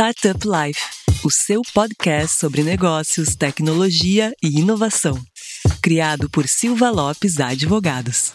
[0.00, 0.80] Startup Life,
[1.24, 5.18] o seu podcast sobre negócios, tecnologia e inovação.
[5.82, 8.32] Criado por Silva Lopes Advogados.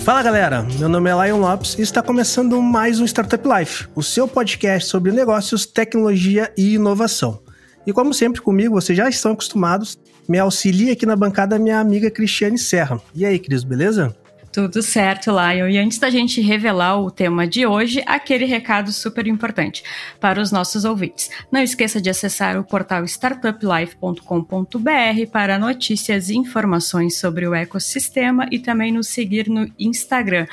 [0.00, 4.02] Fala galera, meu nome é Lion Lopes e está começando mais um Startup Life, o
[4.02, 7.40] seu podcast sobre negócios, tecnologia e inovação.
[7.86, 9.96] E como sempre comigo, vocês já estão acostumados,
[10.28, 13.00] me auxilia aqui na bancada minha amiga Cristiane Serra.
[13.14, 14.16] E aí, Cris, beleza?
[14.56, 15.68] Tudo certo, Lion.
[15.68, 19.84] E antes da gente revelar o tema de hoje, aquele recado super importante
[20.18, 21.30] para os nossos ouvintes.
[21.52, 28.58] Não esqueça de acessar o portal startuplife.com.br para notícias e informações sobre o ecossistema e
[28.58, 30.46] também nos seguir no Instagram,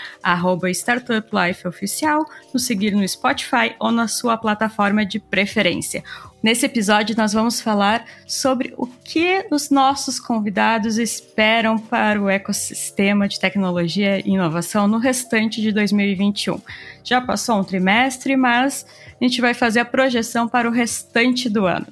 [0.71, 6.03] startuplifeoficial, nos seguir no Spotify ou na sua plataforma de preferência.
[6.43, 13.29] Nesse episódio, nós vamos falar sobre o que os nossos convidados esperam para o ecossistema
[13.29, 16.59] de tecnologia e inovação no restante de 2021.
[17.01, 18.85] Já passou um trimestre, mas
[19.21, 21.87] a gente vai fazer a projeção para o restante do ano.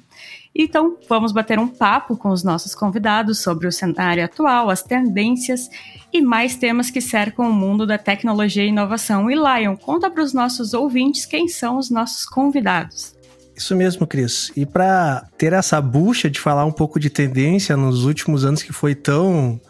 [0.54, 5.70] Então, vamos bater um papo com os nossos convidados sobre o cenário atual, as tendências
[6.12, 9.30] e mais temas que cercam o mundo da tecnologia e inovação.
[9.30, 13.21] E Lion, conta para os nossos ouvintes quem são os nossos convidados.
[13.62, 14.50] Isso mesmo, Cris.
[14.56, 18.72] E para ter essa bucha de falar um pouco de tendência nos últimos anos que
[18.72, 19.60] foi tão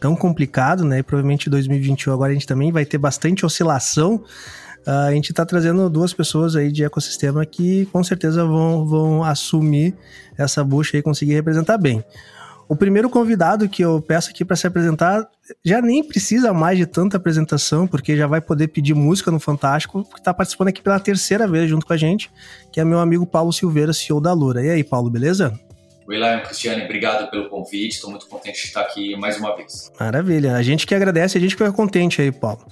[0.00, 1.00] tão complicado, né?
[1.00, 4.24] E provavelmente 2021 agora a gente também vai ter bastante oscilação.
[4.86, 9.22] Uh, a gente está trazendo duas pessoas aí de ecossistema que com certeza vão, vão
[9.22, 9.94] assumir
[10.38, 12.02] essa bucha e conseguir representar bem.
[12.72, 15.28] O primeiro convidado que eu peço aqui para se apresentar
[15.62, 20.02] já nem precisa mais de tanta apresentação, porque já vai poder pedir música no Fantástico,
[20.04, 22.30] que está participando aqui pela terceira vez junto com a gente,
[22.72, 24.64] que é meu amigo Paulo Silveira, CEO da Lura.
[24.64, 25.52] E aí, Paulo, beleza?
[26.08, 27.96] Oi, Lion Cristiane, obrigado pelo convite.
[27.96, 29.92] Estou muito contente de estar aqui mais uma vez.
[30.00, 30.56] Maravilha.
[30.56, 32.66] A gente que agradece, a gente fica contente aí, Paulo.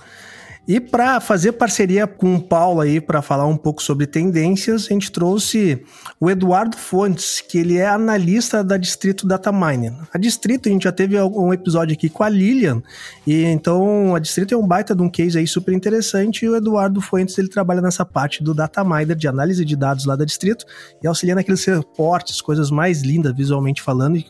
[0.68, 4.92] E para fazer parceria com o Paulo aí para falar um pouco sobre tendências, a
[4.92, 5.84] gente trouxe
[6.20, 9.96] o Eduardo Fontes, que ele é analista da Distrito Data Mining.
[10.12, 12.82] A Distrito, a gente já teve um episódio aqui com a Lilian,
[13.26, 16.54] e então a Distrito é um baita de um case aí super interessante, e o
[16.54, 20.24] Eduardo Fontes, ele trabalha nessa parte do Data Miner, de análise de dados lá da
[20.24, 20.64] Distrito,
[21.02, 24.26] e auxilia naqueles reportes, coisas mais lindas visualmente falando, e,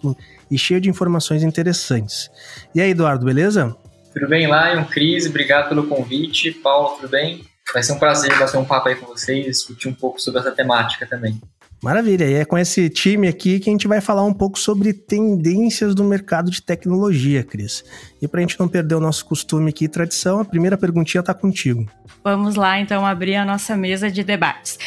[0.51, 2.31] e cheio de informações interessantes.
[2.75, 3.77] E aí, Eduardo, beleza?
[4.13, 4.85] Tudo bem, Lion?
[4.85, 6.51] Cris, obrigado pelo convite.
[6.51, 7.45] Paulo, tudo bem?
[7.73, 10.51] Vai ser um prazer bater um papo aí com vocês, discutir um pouco sobre essa
[10.51, 11.41] temática também.
[11.83, 14.93] Maravilha, e é com esse time aqui que a gente vai falar um pouco sobre
[14.93, 17.83] tendências do mercado de tecnologia, Cris.
[18.21, 21.21] E para a gente não perder o nosso costume aqui e tradição, a primeira perguntinha
[21.21, 21.87] está contigo.
[22.23, 24.79] Vamos lá, então, abrir a nossa mesa de debates.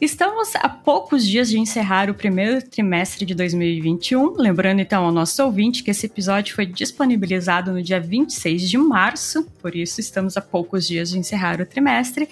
[0.00, 4.32] Estamos a poucos dias de encerrar o primeiro trimestre de 2021.
[4.38, 9.44] Lembrando então ao nosso ouvinte que esse episódio foi disponibilizado no dia 26 de março,
[9.60, 12.26] por isso estamos a poucos dias de encerrar o trimestre.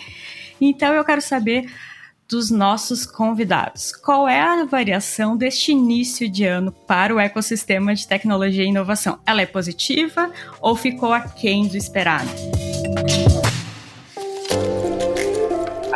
[0.59, 1.71] Então eu quero saber
[2.27, 3.93] dos nossos convidados.
[3.93, 9.19] Qual é a variação deste início de ano para o ecossistema de tecnologia e inovação?
[9.27, 12.29] Ela é positiva ou ficou aquém do esperado?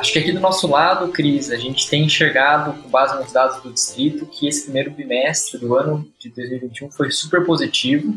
[0.02, 3.62] Acho que aqui do nosso lado, Cris, a gente tem enxergado, com base nos dados
[3.62, 8.12] do distrito, que esse primeiro bimestre do ano de 2021 foi super positivo.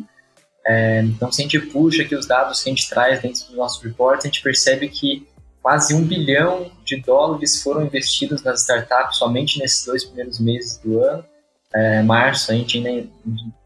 [0.66, 3.56] É, então, se a gente puxa aqui os dados que a gente traz dentro do
[3.56, 5.28] nosso report, a gente percebe que
[5.62, 11.00] quase um bilhão de dólares foram investidos nas startups somente nesses dois primeiros meses do
[11.04, 11.24] ano.
[11.72, 13.08] É, março, a gente ainda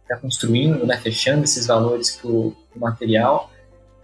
[0.02, 3.50] está construindo, né, fechando esses valores para o material.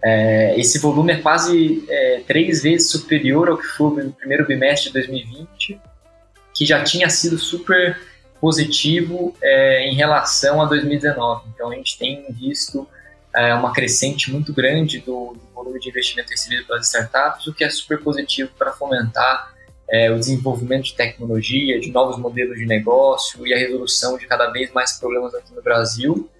[0.08, 4.86] É, esse volume é quase é, três vezes superior ao que foi no primeiro bimestre
[4.86, 5.80] de 2020,
[6.54, 8.00] que já tinha sido super
[8.40, 11.48] positivo é, em relação a 2019.
[11.52, 12.86] Então a gente tem visto
[13.34, 17.64] é, uma crescente muito grande do, do, volume de investimento recebido pelas startups, o que
[17.64, 19.56] é super positivo para fomentar
[19.90, 24.50] é, o desenvolvimento de tecnologia, de novos modelos de negócio e a resolução de cada
[24.50, 26.30] vez mais problemas aqui no Brasil.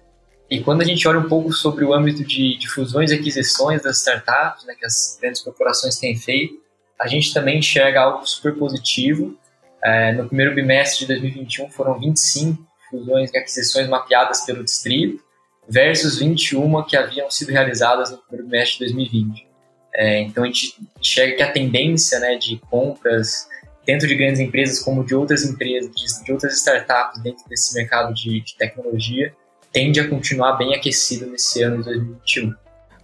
[0.49, 3.81] E quando a gente olha um pouco sobre o âmbito de, de fusões e aquisições
[3.81, 6.55] das startups, né, que as grandes corporações têm feito,
[6.99, 9.37] a gente também enxerga algo super positivo.
[9.83, 15.21] É, no primeiro bimestre de 2021 foram 25 fusões e aquisições mapeadas pelo distrito,
[15.67, 19.47] versus 21 que haviam sido realizadas no primeiro bimestre de 2020.
[19.93, 23.47] É, então a gente enxerga que a tendência né, de compras
[23.85, 28.13] dentro de grandes empresas como de outras empresas, de, de outras startups dentro desse mercado
[28.13, 29.33] de, de tecnologia,
[29.77, 32.51] tende a continuar bem aquecido nesse ano de 2021.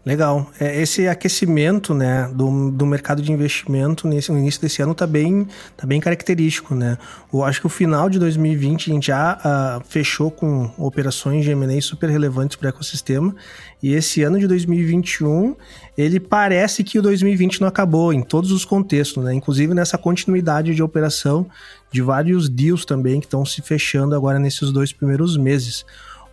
[0.03, 0.51] Legal.
[0.59, 5.05] É, esse aquecimento né, do, do mercado de investimento nesse, no início desse ano está
[5.07, 5.47] bem,
[5.77, 6.73] tá bem característico.
[6.73, 6.97] Né?
[7.31, 11.51] Eu acho que o final de 2020 a gente já uh, fechou com operações de
[11.51, 13.33] M&A super relevantes para o ecossistema
[13.81, 15.55] e esse ano de 2021
[15.95, 19.33] ele parece que o 2020 não acabou em todos os contextos, né?
[19.33, 21.47] inclusive nessa continuidade de operação
[21.91, 25.85] de vários deals também que estão se fechando agora nesses dois primeiros meses.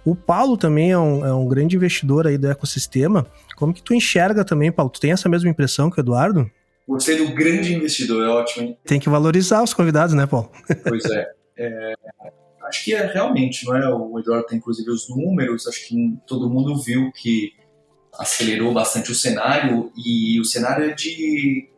[0.05, 3.27] O Paulo também é um, é um grande investidor aí do ecossistema.
[3.57, 4.91] Como que tu enxerga também, Paulo?
[4.91, 6.51] Tu tem essa mesma impressão que o Eduardo?
[6.87, 8.69] Por ser um grande investidor, é ótimo.
[8.69, 8.79] Hein?
[8.85, 10.51] Tem que valorizar os convidados, né, Paulo?
[10.89, 11.27] Pois é.
[11.57, 11.95] é
[12.63, 13.89] acho que é realmente, não é?
[13.89, 17.53] O Eduardo tem inclusive os números, acho que todo mundo viu que
[18.19, 21.69] acelerou bastante o cenário e o cenário é de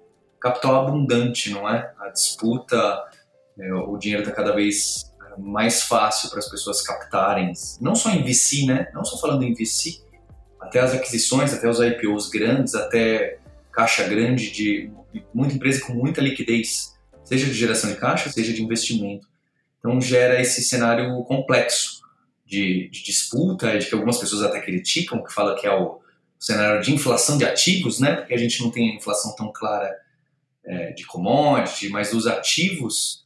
[0.40, 1.92] capital abundante, não é?
[1.98, 3.02] A disputa,
[3.58, 8.22] é, o dinheiro está cada vez mais fácil para as pessoas captarem, não só em
[8.22, 8.88] VC, né?
[8.94, 10.00] Não só falando em VC,
[10.60, 13.38] até as aquisições, até os IPOs grandes, até
[13.72, 14.90] caixa grande de
[15.34, 19.26] muita empresa com muita liquidez, seja de geração de caixa, seja de investimento.
[19.78, 22.02] Então gera esse cenário complexo
[22.46, 26.00] de, de disputa, de que algumas pessoas até criticam, que fala que é o
[26.38, 28.14] cenário de inflação de ativos, né?
[28.14, 29.90] Porque a gente não tem a inflação tão clara
[30.64, 33.21] é, de commodity, mas dos ativos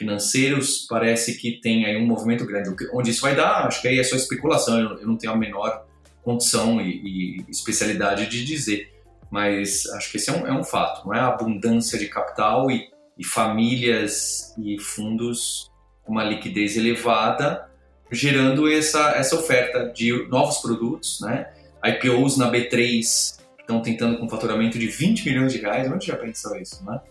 [0.00, 2.70] financeiros, parece que tem aí um movimento grande.
[2.94, 5.84] Onde isso vai dar, acho que aí é só especulação, eu, não tenho a menor
[6.22, 8.90] condição e, e, especialidade de dizer.
[9.30, 11.20] Mas acho que esse é um, é um fato, não é?
[11.20, 12.88] A abundância de capital e,
[13.18, 15.70] e famílias e fundos
[16.02, 17.68] com uma liquidez elevada,
[18.10, 21.52] gerando essa, essa oferta de novos produtos, né?
[21.84, 25.92] IPOs na B3 estão tentando com faturamento de 20 milhões de reais.
[25.92, 27.02] Onde já pensou isso, né?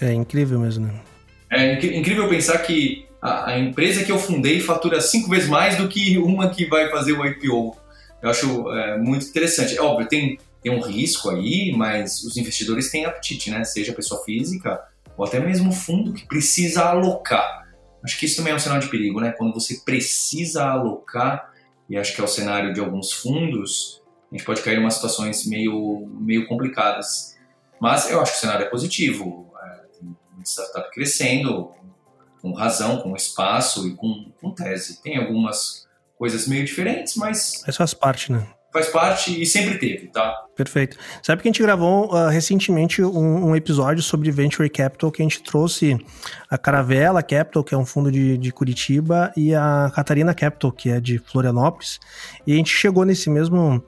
[0.00, 1.13] É incrível mesmo, né?
[1.54, 6.18] É incrível pensar que a, empresa que eu fundei fatura cinco vezes mais do que
[6.18, 7.76] uma que vai fazer o IPO.
[8.20, 9.76] Eu acho é, muito interessante.
[9.76, 13.64] É óbvio, tem, tem um risco aí, mas os investidores têm apetite, né?
[13.64, 14.80] Seja pessoa física
[15.16, 17.64] ou até mesmo fundo que precisa alocar.
[18.04, 19.32] Acho que isso também é um sinal de perigo, né?
[19.32, 21.50] Quando você precisa alocar,
[21.88, 24.94] e acho que é o cenário de alguns fundos, a gente pode cair em umas
[24.94, 27.36] situações meio, meio complicadas.
[27.80, 29.53] Mas eu acho que o cenário é positivo
[30.42, 31.72] startup crescendo,
[32.40, 35.02] com razão, com espaço e com, com tese.
[35.02, 35.86] Tem algumas
[36.18, 37.62] coisas meio diferentes, mas.
[37.66, 38.46] Mas faz parte, né?
[38.72, 40.46] Faz parte e sempre teve, tá?
[40.56, 40.96] Perfeito.
[41.22, 45.24] Sabe que a gente gravou uh, recentemente um, um, episódio sobre Venture Capital que a
[45.24, 45.96] gente trouxe
[46.50, 50.90] a Caravela Capital, que é um fundo de, de Curitiba, e a Catarina Capital, que
[50.90, 52.00] é de Florianópolis.
[52.44, 53.80] E a gente chegou nesse mesmo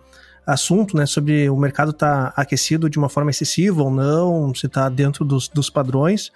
[0.47, 4.89] assunto, né, sobre o mercado tá aquecido de uma forma excessiva ou não, se está
[4.89, 6.29] dentro dos, dos padrões.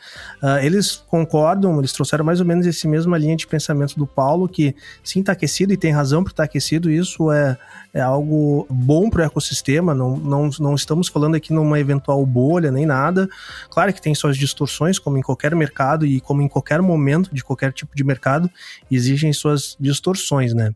[0.43, 4.49] Uh, eles concordam, eles trouxeram mais ou menos esse mesma linha de pensamento do Paulo,
[4.49, 4.75] que
[5.05, 7.57] sim, está aquecido e tem razão por estar tá aquecido, isso é,
[7.95, 12.73] é algo bom para o ecossistema, não, não, não estamos falando aqui numa eventual bolha
[12.73, 13.29] nem nada.
[13.71, 17.45] Claro que tem suas distorções, como em qualquer mercado e como em qualquer momento de
[17.45, 18.51] qualquer tipo de mercado,
[18.91, 20.75] exigem suas distorções, né?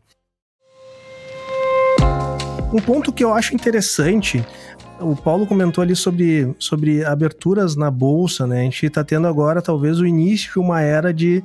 [2.75, 4.45] Um ponto que eu acho interessante
[4.99, 8.59] o Paulo comentou ali sobre, sobre aberturas na bolsa, né?
[8.59, 11.41] A gente está tendo agora talvez o início de uma era de,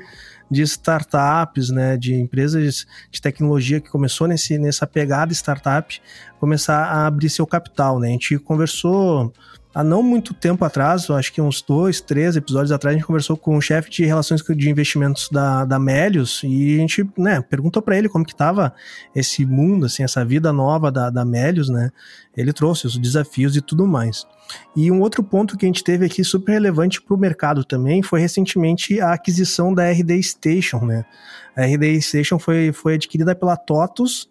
[0.51, 1.97] de startups, né?
[1.97, 6.03] De empresas de tecnologia que começou nesse, nessa pegada startup
[6.41, 8.09] começar a abrir seu capital, né?
[8.09, 9.33] A gente conversou
[9.75, 13.37] há não muito tempo atrás, acho que uns dois, três episódios atrás, a gente conversou
[13.37, 17.81] com o chefe de relações de investimentos da, da Melius e a gente, né, perguntou
[17.81, 18.75] para ele como que tava
[19.15, 21.91] esse mundo, assim, essa vida nova da, da Melius, né?
[22.37, 24.27] Ele trouxe os desafios e tudo mais.
[24.75, 28.03] E um outro ponto que a gente teve aqui super relevante para o mercado também
[28.03, 31.05] foi recentemente a aquisição da RD Station, né?
[31.57, 34.29] A RD Station foi, foi adquirida pela TOTUS,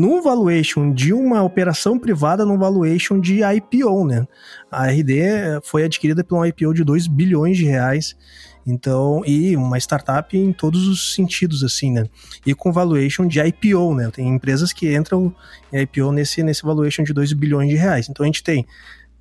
[0.00, 4.26] num valuation de uma operação privada, num valuation de IPO, né?
[4.72, 8.16] A RD foi adquirida por um IPO de 2 bilhões de reais.
[8.66, 12.06] Então, e uma startup em todos os sentidos, assim, né?
[12.46, 14.10] E com valuation de IPO, né?
[14.10, 15.34] Tem empresas que entram
[15.70, 18.08] em IPO nesse, nesse valuation de 2 bilhões de reais.
[18.08, 18.66] Então, a gente tem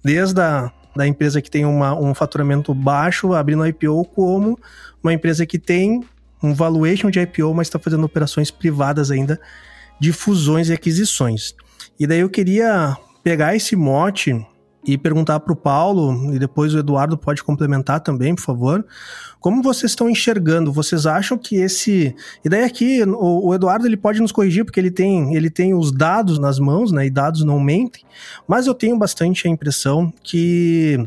[0.01, 4.57] desde a da empresa que tem uma, um faturamento baixo abrindo IPO, como
[5.03, 6.03] uma empresa que tem
[6.41, 9.39] um valuation de IPO, mas está fazendo operações privadas ainda
[9.99, 11.53] de fusões e aquisições.
[11.99, 14.33] E daí eu queria pegar esse mote
[14.85, 18.85] e perguntar para o Paulo, e depois o Eduardo pode complementar também, por favor.
[19.39, 20.71] Como vocês estão enxergando?
[20.71, 22.15] Vocês acham que esse.
[22.43, 25.73] E daí aqui, o, o, Eduardo ele pode nos corrigir, porque ele tem, ele tem
[25.73, 27.05] os dados nas mãos, né?
[27.05, 28.03] E dados não mentem,
[28.47, 31.05] mas eu tenho bastante a impressão que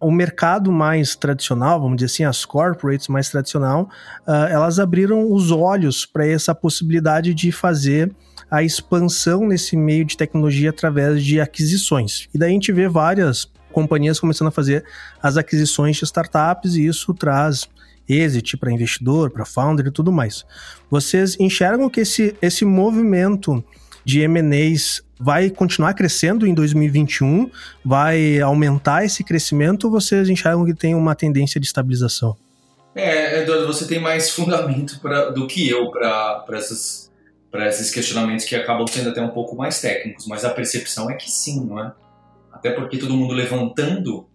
[0.00, 3.88] o mercado mais tradicional, vamos dizer assim, as corporates mais tradicional,
[4.26, 8.12] uh, elas abriram os olhos para essa possibilidade de fazer
[8.50, 12.28] a expansão nesse meio de tecnologia através de aquisições.
[12.34, 14.84] E daí a gente vê várias companhias começando a fazer
[15.22, 17.68] as aquisições de startups e isso traz
[18.08, 20.44] exit para investidor, para founder e tudo mais.
[20.90, 23.64] Vocês enxergam que esse, esse movimento
[24.04, 27.48] de M&As vai continuar crescendo em 2021?
[27.84, 32.36] Vai aumentar esse crescimento ou vocês enxergam que tem uma tendência de estabilização?
[32.94, 38.86] É, Eduardo, você tem mais fundamento pra, do que eu para esses questionamentos que acabam
[38.86, 41.92] sendo até um pouco mais técnicos, mas a percepção é que sim, não é?
[42.52, 44.26] Até porque todo mundo levantando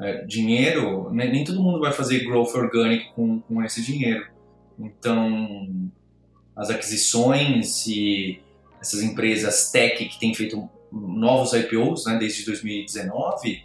[0.00, 4.24] é, dinheiro, nem, nem, todo mundo vai fazer growth orgânico com, com esse dinheiro.
[4.78, 5.90] Então,
[6.54, 8.40] as aquisições e
[8.80, 13.64] essas empresas tech que têm feito novos IPOs né, desde 2019,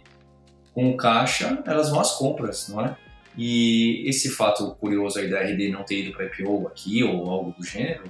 [0.72, 2.96] com caixa, elas vão às compras, não é?
[3.36, 7.54] E esse fato curioso aí da RD não ter ido para IPO aqui ou algo
[7.56, 8.04] do gênero,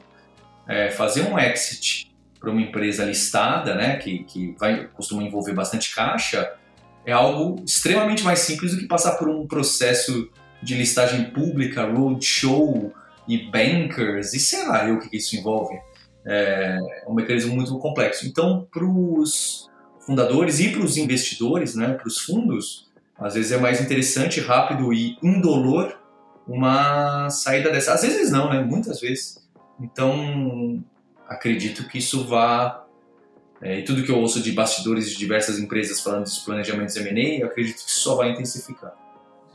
[0.67, 5.95] é fazer um exit para uma empresa listada, né, que, que vai, costuma envolver bastante
[5.95, 6.53] caixa,
[7.07, 10.31] é algo extremamente mais simples do que passar por um processo
[10.63, 12.93] de listagem pública, roadshow
[13.29, 15.79] e bankers, e sei lá o que isso envolve.
[16.27, 18.27] É um mecanismo muito complexo.
[18.27, 19.69] Então, para os
[20.01, 24.93] fundadores e para os investidores, né, para os fundos, às vezes é mais interessante, rápido
[24.93, 25.97] e indolor
[26.47, 27.95] uma saída dessa.
[27.95, 28.61] Às vezes não, né?
[28.61, 29.43] Muitas vezes.
[29.81, 30.83] Então,
[31.29, 32.83] acredito que isso vá.
[33.63, 37.47] É, e tudo que eu ouço de bastidores de diversas empresas falando dos planejamentos M&A,
[37.47, 38.93] acredito que isso só vai intensificar.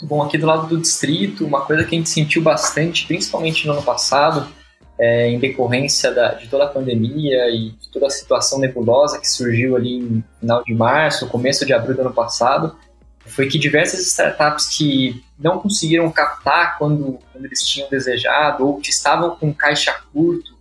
[0.02, 0.24] Bom.
[0.24, 3.84] Aqui do lado do distrito, uma coisa que a gente sentiu bastante, principalmente no ano
[3.84, 4.48] passado,
[5.00, 9.30] é, em decorrência da, de toda a pandemia e de toda a situação nebulosa que
[9.30, 12.76] surgiu ali em final de março, começo de abril do ano passado,
[13.26, 18.90] foi que diversas startups que não conseguiram captar quando, quando eles tinham desejado ou que
[18.90, 20.58] estavam com caixa curto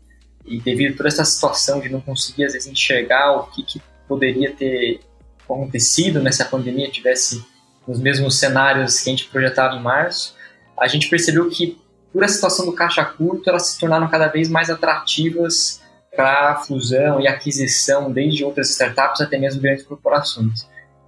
[0.47, 3.83] e devido a toda essa situação de não conseguir às vezes enxergar o que, que
[4.07, 5.01] poderia ter
[5.45, 7.45] acontecido nessa pandemia tivesse
[7.87, 10.37] nos mesmos cenários que a gente projetava em março,
[10.79, 11.79] a gente percebeu que
[12.13, 15.81] por a situação do caixa curto elas se tornaram cada vez mais atrativas
[16.15, 20.67] para fusão e aquisição desde outras startups até mesmo grandes corporações.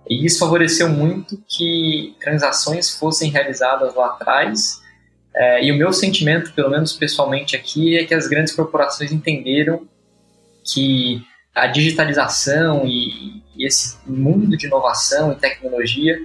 [0.08, 4.80] E isso favoreceu muito que transações fossem realizadas lá atrás.
[5.34, 9.86] É, e o meu sentimento, pelo menos pessoalmente aqui, é que as grandes corporações entenderam
[10.64, 16.20] que a digitalização e, e esse mundo de inovação e tecnologia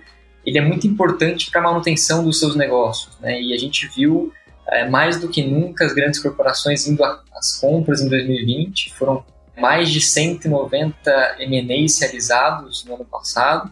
[0.46, 3.17] ele é muito importante para a manutenção dos seus negócios.
[3.20, 3.41] Né?
[3.41, 4.32] E a gente viu
[4.70, 8.94] é, mais do que nunca as grandes corporações indo às compras em 2020.
[8.94, 9.24] Foram
[9.58, 13.72] mais de 190 M&As realizados no ano passado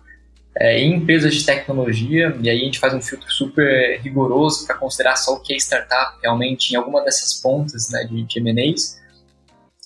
[0.55, 4.75] é, em empresas de tecnologia, e aí a gente faz um filtro super rigoroso para
[4.77, 9.01] considerar só o que é startup realmente em alguma dessas pontas né, de, de M&As,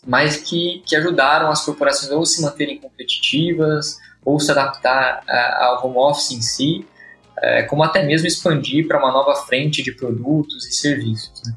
[0.06, 5.24] mas que, que ajudaram as corporações ou se manterem competitivas, ou se adaptar
[5.58, 6.86] ao home office em si,
[7.42, 11.44] é, como até mesmo expandir para uma nova frente de produtos e serviços.
[11.46, 11.54] Né?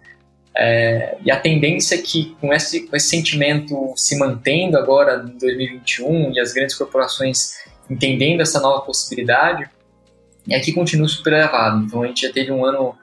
[0.57, 5.39] É, e a tendência é que, com esse, com esse sentimento se mantendo agora em
[5.39, 7.55] 2021 e as grandes corporações
[7.89, 9.69] entendendo essa nova possibilidade,
[10.49, 11.85] é que continua super elevado.
[11.85, 12.95] Então, a gente já teve um ano,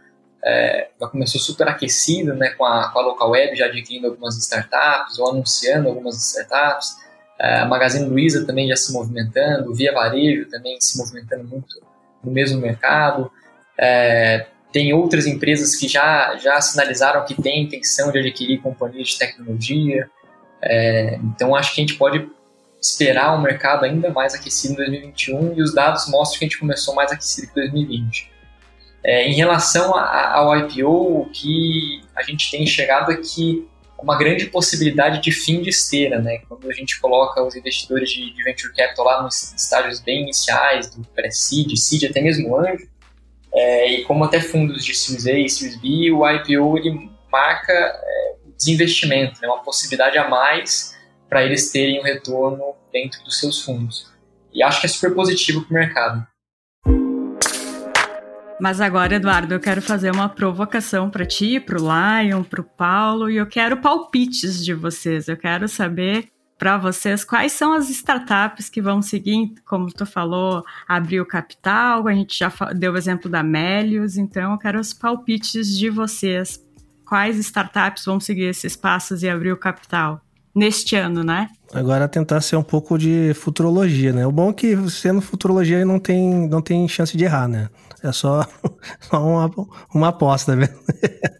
[0.43, 4.37] é, já começou super aquecido né, com, a, com a local web, já adquirindo algumas
[4.37, 6.95] startups ou anunciando algumas startups.
[7.39, 11.86] É, a Magazine Luiza também já se movimentando, Via Varejo também se movimentando muito
[12.23, 13.31] no mesmo mercado.
[13.79, 19.19] É, tem outras empresas que já, já sinalizaram que têm intenção de adquirir companhias de
[19.19, 20.09] tecnologia.
[20.61, 22.29] É, então, acho que a gente pode
[22.81, 26.59] esperar um mercado ainda mais aquecido em 2021 e os dados mostram que a gente
[26.59, 28.31] começou mais aquecido que 2020.
[29.03, 33.67] É, em relação a, ao IPO, o que a gente tem enxergado é que
[33.99, 36.39] uma grande possibilidade de fim de esteira, né?
[36.47, 40.89] Quando a gente coloca os investidores de, de venture capital lá nos estágios bem iniciais,
[40.89, 42.87] do pré-seed, seed, até mesmo anjo,
[43.53, 47.73] é, e como até fundos de Series A e Series B, o IPO ele marca
[47.73, 50.95] é, desinvestimento, né, uma possibilidade a mais
[51.27, 54.11] para eles terem um retorno dentro dos seus fundos.
[54.53, 56.27] E acho que é super positivo para o mercado.
[58.59, 62.63] Mas agora, Eduardo, eu quero fazer uma provocação para ti, para o Lion, para o
[62.63, 65.27] Paulo, e eu quero palpites de vocês.
[65.27, 70.63] Eu quero saber para vocês quais são as startups que vão seguir, como tu falou,
[70.87, 74.91] abrir o capital, a gente já deu o exemplo da Melius, então eu quero os
[74.91, 76.59] palpites de vocês.
[77.05, 80.26] Quais startups vão seguir esses passos e abrir o capital
[80.57, 81.47] neste ano, né?
[81.71, 84.25] Agora tentar ser um pouco de futurologia, né?
[84.25, 87.69] O bom é que sendo futurologia não tem, não tem chance de errar, né?
[88.03, 88.45] É só,
[88.99, 89.51] só uma,
[89.93, 90.67] uma aposta, né?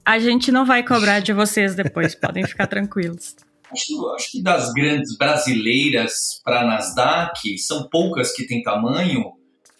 [0.06, 3.36] A gente não vai cobrar de vocês depois, podem ficar tranquilos.
[3.72, 9.34] Acho, acho que das grandes brasileiras para Nasdaq, são poucas que têm tamanho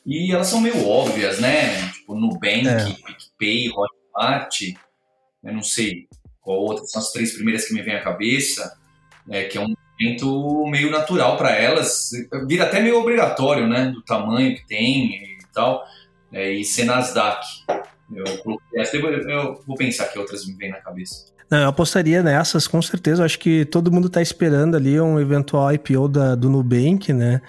[0.06, 1.90] e elas são meio óbvias, né?
[1.92, 2.86] Tipo, Nubank, é.
[2.86, 4.62] PicPay, Hotmart,
[5.44, 6.08] eu não sei
[6.42, 8.78] qual outra, são as três primeiras que me vêm à cabeça,
[9.30, 12.12] é, que é um movimento meio natural para elas,
[12.48, 13.92] vira até meio obrigatório, né?
[13.92, 15.84] Do tamanho que tem e tal,
[16.32, 17.46] é, e ser Nasdaq.
[18.14, 18.24] Eu
[18.74, 21.26] eu, vou pensar que outras me vêm na cabeça.
[21.50, 23.24] Não, eu apostaria nessas, com certeza.
[23.24, 27.42] Acho que todo mundo está esperando ali um eventual IPO da, do Nubank, né?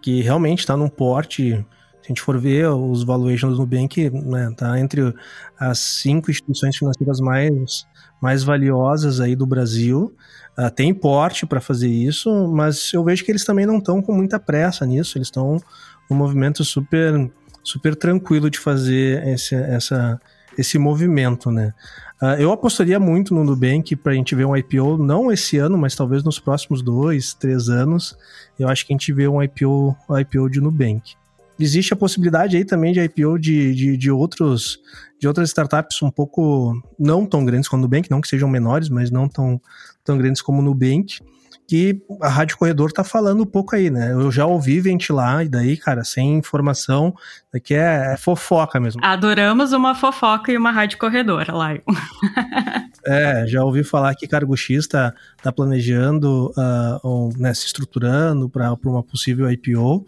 [0.00, 1.64] Que realmente está num porte.
[2.06, 5.12] A gente for ver os valuations do Nubank, né, tá entre
[5.58, 7.84] as cinco instituições financeiras mais,
[8.20, 10.14] mais valiosas aí do Brasil.
[10.56, 14.12] Uh, tem porte para fazer isso, mas eu vejo que eles também não estão com
[14.12, 15.18] muita pressa nisso.
[15.18, 15.60] Eles estão
[16.08, 17.28] num movimento super,
[17.64, 20.20] super tranquilo de fazer esse, essa,
[20.56, 21.74] esse movimento, né?
[22.22, 25.76] Uh, eu apostaria muito no Nubank para a gente ver um IPO, não esse ano,
[25.76, 28.16] mas talvez nos próximos dois, três anos.
[28.56, 31.16] Eu acho que a gente vê um IPO, um IPO de Nubank.
[31.58, 34.78] Existe a possibilidade aí também de IPO de, de, de, outros,
[35.18, 38.88] de outras startups um pouco não tão grandes como o Nubank, não que sejam menores,
[38.88, 39.60] mas não tão,
[40.04, 41.18] tão grandes como o Nubank
[41.66, 44.12] que a Rádio Corredor tá falando um pouco aí, né?
[44.12, 47.14] Eu já ouvi ventilar, e daí, cara, sem informação,
[47.52, 49.00] daqui é, é fofoca mesmo.
[49.04, 51.82] Adoramos uma fofoca e uma Rádio Corredor, Laio.
[53.04, 58.48] é, já ouvi falar que Cargo X tá, tá planejando, uh, um, né, se estruturando
[58.48, 60.06] para uma possível IPO.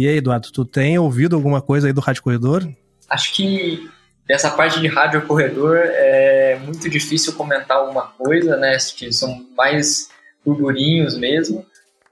[0.00, 2.66] E aí, Eduardo, tu tem ouvido alguma coisa aí do Rádio Corredor?
[3.06, 3.86] Acho que
[4.26, 8.78] dessa parte de Rádio Corredor é muito difícil comentar alguma coisa, né?
[8.96, 10.08] Que são mais
[10.42, 11.66] burburinhos mesmo.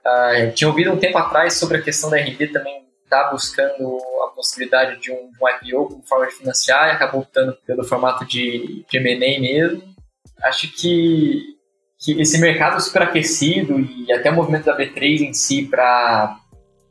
[0.04, 4.34] Uh, tinha ouvido um tempo atrás sobre a questão da RD também tá buscando a
[4.34, 8.84] possibilidade de um, um IPO como forma de financiar e acabou optando pelo formato de,
[8.86, 9.82] de M&A mesmo.
[10.42, 11.42] Acho que,
[11.98, 16.38] que esse mercado superaquecido e até o movimento da B3 em si para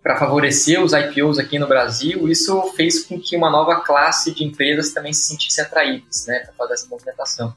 [0.07, 4.41] para favorecer os IPOs aqui no Brasil, isso fez com que uma nova classe de
[4.41, 7.53] empresas também se sentisse atraídas, né, para fazer essa movimentação.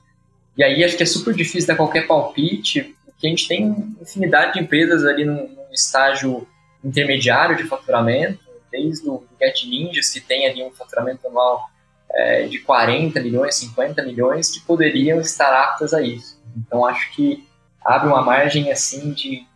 [0.57, 4.54] E aí acho que é super difícil dar qualquer palpite, que a gente tem infinidade
[4.54, 6.45] de empresas ali num, num estágio
[6.83, 11.71] intermediário de faturamento, desde o Get Ninjas, que tem ali um faturamento anual
[12.10, 16.36] é, de 40 milhões, 50 milhões, que poderiam estar aptas a isso.
[16.56, 17.47] Então, acho que
[17.84, 19.47] abre uma margem assim de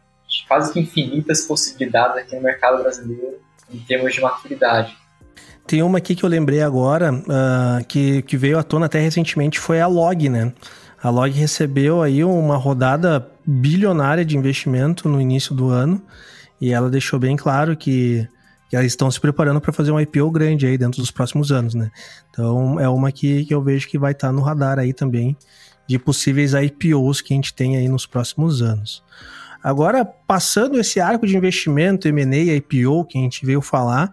[0.49, 3.39] quase que infinitas possibilidades aqui no mercado brasileiro
[3.73, 4.97] em termos de maturidade.
[5.67, 9.59] Tem uma aqui que eu lembrei agora, uh, que, que veio à tona até recentemente,
[9.59, 10.53] foi a Log, né?
[11.03, 16.03] A Log recebeu aí uma rodada bilionária de investimento no início do ano
[16.61, 18.27] e ela deixou bem claro que,
[18.69, 21.75] que elas estão se preparando para fazer um IPO grande aí dentro dos próximos anos,
[21.75, 21.91] né?
[22.31, 25.37] Então é uma que, que eu vejo que vai estar tá no radar aí também
[25.87, 29.03] de possíveis IPOs que a gente tem aí nos próximos anos.
[29.65, 34.11] Agora, passando esse arco de investimento, M&A, IPO que a gente veio falar,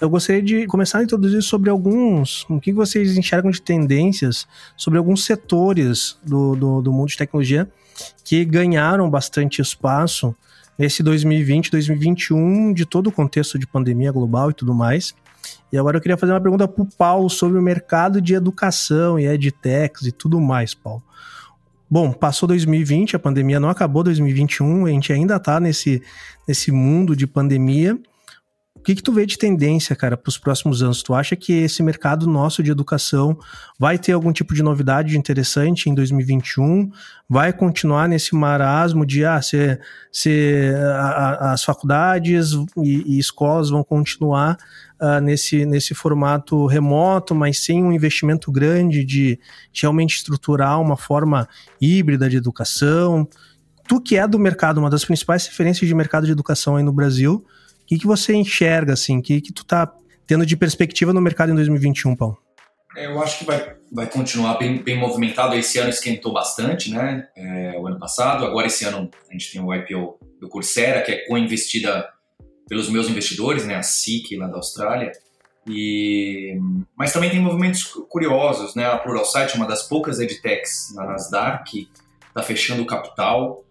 [0.00, 4.98] eu gostaria de começar a introduzir sobre alguns, o que vocês enxergam de tendências sobre
[4.98, 7.70] alguns setores do, do, do mundo de tecnologia
[8.24, 10.34] que ganharam bastante espaço
[10.78, 15.14] nesse 2020, 2021, de todo o contexto de pandemia global e tudo mais.
[15.70, 19.18] E agora eu queria fazer uma pergunta para o Paulo sobre o mercado de educação
[19.18, 21.02] e edtechs e tudo mais, Paulo.
[21.88, 26.02] Bom, passou 2020, a pandemia não acabou 2021, a gente ainda está nesse,
[26.46, 27.96] nesse mundo de pandemia
[28.86, 31.02] que, que tu vê de tendência, cara, para os próximos anos?
[31.02, 33.36] Tu acha que esse mercado nosso de educação
[33.76, 36.92] vai ter algum tipo de novidade interessante em 2021?
[37.28, 39.76] Vai continuar nesse marasmo de ah, se,
[40.12, 44.56] se a, a, as faculdades e, e, escolas vão continuar
[45.00, 49.40] uh, nesse, nesse formato remoto, mas sem um investimento grande de,
[49.72, 51.48] de realmente estruturar uma forma
[51.80, 53.28] híbrida de educação?
[53.88, 56.92] Tu que é do mercado, uma das principais referências de mercado de educação aí no
[56.92, 57.44] Brasil,
[57.86, 59.18] o que, que você enxerga, assim?
[59.18, 59.88] O que, que tu tá
[60.26, 62.36] tendo de perspectiva no mercado em 2021, Paulo?
[62.96, 65.54] É, eu acho que vai, vai continuar bem, bem movimentado.
[65.54, 67.28] Esse ano esquentou bastante, né?
[67.36, 68.44] É, o ano passado.
[68.44, 72.08] Agora, esse ano, a gente tem o IPO do Coursera, que é co-investida
[72.68, 73.76] pelos meus investidores, né?
[73.76, 75.12] A SIC, lá da Austrália.
[75.68, 76.58] E,
[76.98, 78.84] mas também tem movimentos curiosos, né?
[78.84, 81.88] A Pluralsight uma das poucas edtechs na Nasdaq,
[82.26, 83.64] está fechando o capital.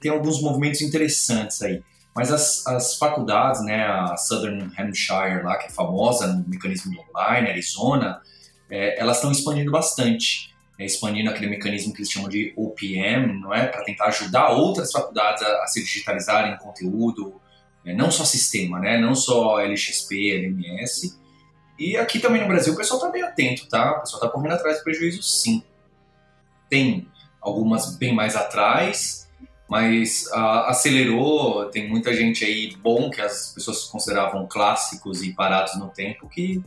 [0.00, 1.80] Tem alguns movimentos interessantes aí.
[2.14, 7.50] Mas as, as faculdades, né, a Southern Hampshire lá, que é famosa no mecanismo online,
[7.50, 8.20] Arizona,
[8.68, 10.50] é, elas estão expandindo bastante.
[10.78, 13.66] É, expandindo aquele mecanismo que eles chamam de OPM, não é?
[13.66, 17.40] Para tentar ajudar outras faculdades a, a se digitalizarem conteúdo,
[17.84, 18.98] é, não só sistema, né?
[18.98, 21.18] Não só LXP, LMS.
[21.78, 23.98] E aqui também no Brasil o pessoal está bem atento, tá?
[23.98, 25.62] O pessoal está correndo atrás do prejuízo, sim.
[26.68, 27.08] Tem
[27.40, 29.19] algumas bem mais atrás,
[29.70, 31.66] mas uh, acelerou.
[31.66, 36.60] Tem muita gente aí bom que as pessoas consideravam clássicos e parados no tempo que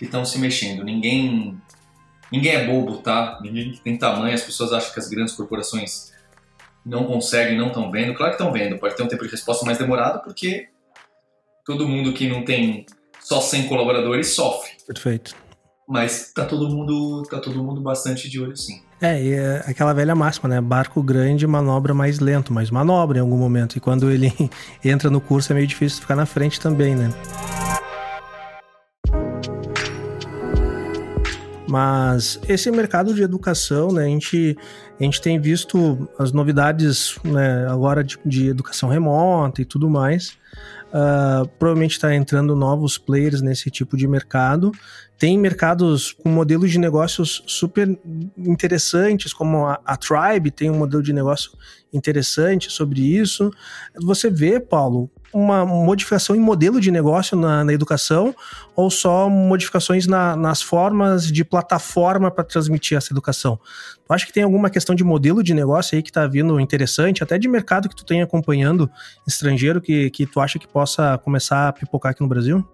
[0.00, 0.82] estão se mexendo.
[0.82, 1.56] Ninguém
[2.32, 3.38] ninguém é bobo, tá?
[3.40, 4.34] Ninguém tem tamanho.
[4.34, 6.12] As pessoas acham que as grandes corporações
[6.84, 8.12] não conseguem, não estão vendo.
[8.12, 8.76] Claro que estão vendo.
[8.76, 10.68] Pode ter um tempo de resposta mais demorado porque
[11.64, 12.86] todo mundo que não tem
[13.20, 14.72] só 100 colaboradores sofre.
[14.84, 15.36] Perfeito.
[15.88, 18.82] Mas tá todo mundo tá todo mundo bastante de olho sim.
[19.02, 20.60] É, e é aquela velha máxima, né?
[20.60, 23.76] Barco grande manobra mais lento, mas manobra em algum momento.
[23.76, 24.32] E quando ele
[24.84, 27.10] entra no curso é meio difícil ficar na frente também, né?
[31.68, 34.56] Mas esse mercado de educação, né, a gente,
[35.00, 40.38] a gente tem visto as novidades né, agora de, de educação remota e tudo mais.
[40.92, 44.70] Uh, provavelmente está entrando novos players nesse tipo de mercado.
[45.18, 47.98] Tem mercados com modelos de negócios super
[48.36, 51.52] interessantes, como a, a Tribe tem um modelo de negócio
[51.92, 53.50] interessante sobre isso.
[54.02, 58.34] Você vê, Paulo, uma modificação em modelo de negócio na, na educação
[58.76, 63.58] ou só modificações na, nas formas de plataforma para transmitir essa educação?
[64.06, 67.22] Tu acha que tem alguma questão de modelo de negócio aí que está vindo interessante,
[67.22, 68.90] até de mercado que tu tem acompanhando
[69.26, 72.66] estrangeiro que, que tu acha que possa começar a pipocar aqui no Brasil?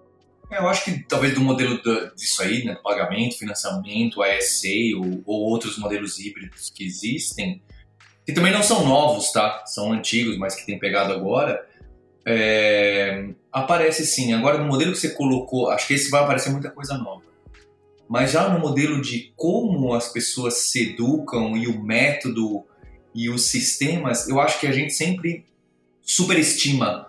[0.51, 4.67] É, eu acho que talvez do modelo do, disso aí, né, do pagamento, financiamento, ASA
[4.97, 7.61] ou, ou outros modelos híbridos que existem,
[8.25, 9.63] que também não são novos, tá?
[9.65, 11.63] São antigos, mas que tem pegado agora
[12.25, 14.33] é, aparece sim.
[14.33, 17.23] Agora, no modelo que você colocou, acho que esse vai aparecer muita coisa nova.
[18.07, 22.65] Mas já no modelo de como as pessoas se educam e o método
[23.13, 25.45] e os sistemas, eu acho que a gente sempre
[26.01, 27.07] superestima.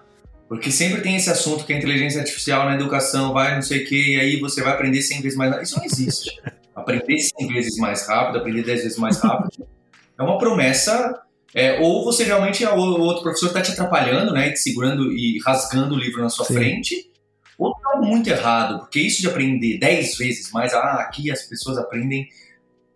[0.49, 3.87] Porque sempre tem esse assunto que a inteligência artificial na educação vai não sei o
[3.87, 5.65] que, e aí você vai aprender 100 vezes mais rápido.
[5.65, 6.41] Isso não existe.
[6.75, 9.67] aprender 100 vezes mais rápido, aprender 10 vezes mais rápido,
[10.19, 11.23] é uma promessa
[11.55, 15.95] é, ou você realmente, o outro professor está te atrapalhando, né, te segurando e rasgando
[15.95, 16.55] o livro na sua Sim.
[16.55, 17.11] frente,
[17.59, 21.77] ou está muito errado, porque isso de aprender 10 vezes mais, ah, aqui as pessoas
[21.77, 22.29] aprendem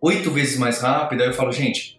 [0.00, 1.98] 8 vezes mais rápido, aí eu falo, gente,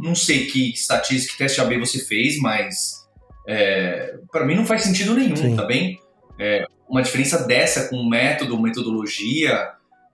[0.00, 3.04] não sei que estatística, que teste AB você fez, mas
[3.46, 5.56] é, para mim não faz sentido nenhum, Sim.
[5.56, 6.00] tá bem?
[6.38, 9.70] É, uma diferença dessa com método, metodologia,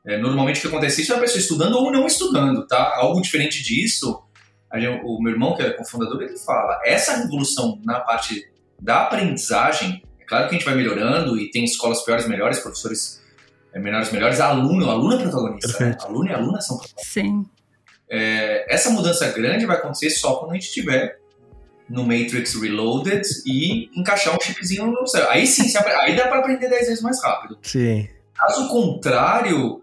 [0.06, 2.94] é, normalmente o que acontece isso é a pessoa estudando ou não estudando, tá?
[2.96, 4.21] Algo diferente disso
[4.80, 10.02] gente, o meu irmão, que é cofundador, ele fala, essa revolução na parte da aprendizagem,
[10.20, 13.22] é claro que a gente vai melhorando e tem escolas piores, melhores, professores
[13.72, 15.96] é, melhores, melhores, aluno, aluno é protagonista, né?
[16.00, 17.12] aluno e aluna são protagonistas.
[17.12, 17.46] Sim.
[18.08, 21.18] É, essa mudança grande vai acontecer só quando a gente tiver
[21.88, 25.28] no Matrix Reloaded e encaixar um chipzinho no céu.
[25.30, 27.58] Aí sim, aí dá para aprender 10 vezes mais rápido.
[27.62, 28.08] Sim.
[28.34, 29.82] Caso contrário,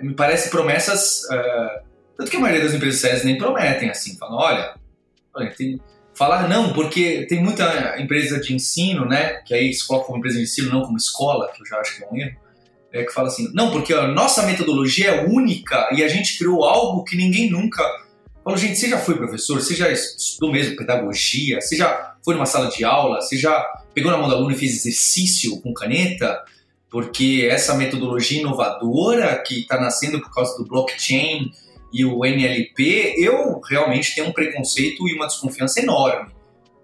[0.00, 4.38] me parece promessas uh, tanto que a maioria das empresas sérias nem prometem assim, falam,
[4.38, 4.74] olha,
[5.56, 5.80] tem,
[6.14, 10.36] falar não, porque tem muita empresa de ensino, né, que aí se coloca como empresa
[10.36, 12.36] de ensino, não como escola, que eu já acho que é um erro,
[12.92, 16.64] é, que fala assim, não, porque a nossa metodologia é única e a gente criou
[16.64, 17.82] algo que ninguém nunca...
[18.44, 22.44] Falo, gente, você já foi professor, você já estudou mesmo pedagogia, você já foi numa
[22.44, 26.42] sala de aula, você já pegou na mão do aluno e fez exercício com caneta,
[26.90, 31.52] porque essa metodologia inovadora que está nascendo por causa do blockchain
[31.92, 36.30] e o NLP, eu realmente tenho um preconceito e uma desconfiança enorme.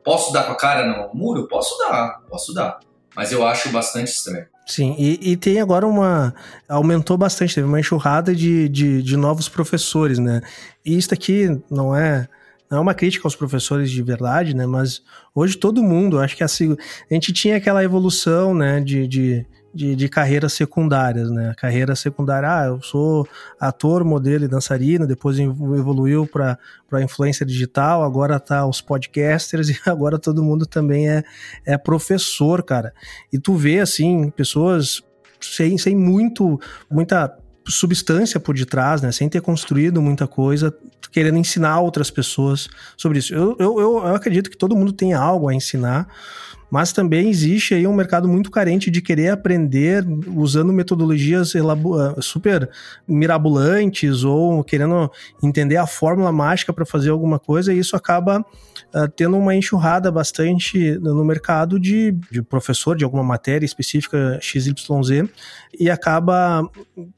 [0.04, 1.48] Posso dar com a cara no muro?
[1.48, 2.78] Posso dar, posso dar.
[3.16, 4.46] Mas eu acho bastante estranho.
[4.66, 6.34] Sim, e, e, tem agora uma.
[6.68, 10.42] Aumentou bastante, teve uma enxurrada de, de, de, novos professores, né?
[10.84, 12.28] E isso aqui não é.
[12.70, 14.66] Não é uma crítica aos professores de verdade, né?
[14.66, 15.02] Mas
[15.34, 18.78] hoje todo mundo, acho que a, a gente tinha aquela evolução, né?
[18.78, 21.54] de, de de, de carreiras secundárias, né?
[21.56, 23.28] Carreira secundária, ah, eu sou
[23.60, 26.58] ator, modelo e dançarino, depois evoluiu para
[27.02, 31.24] influência digital, agora tá os podcasters e agora todo mundo também é,
[31.64, 32.92] é professor, cara.
[33.32, 35.02] E tu vê, assim, pessoas
[35.40, 39.12] sem, sem muito, muita substância por detrás, né?
[39.12, 40.74] Sem ter construído muita coisa,
[41.12, 43.34] querendo ensinar outras pessoas sobre isso.
[43.34, 46.08] Eu, eu, eu acredito que todo mundo tem algo a ensinar,
[46.70, 50.04] mas também existe aí um mercado muito carente de querer aprender
[50.34, 52.68] usando metodologias ah, super
[53.06, 55.10] mirabolantes ou querendo
[55.42, 60.10] entender a fórmula mágica para fazer alguma coisa, e isso acaba uh, tendo uma enxurrada
[60.10, 65.28] bastante no mercado de, de professor de alguma matéria específica XYZ
[65.78, 66.62] e acaba,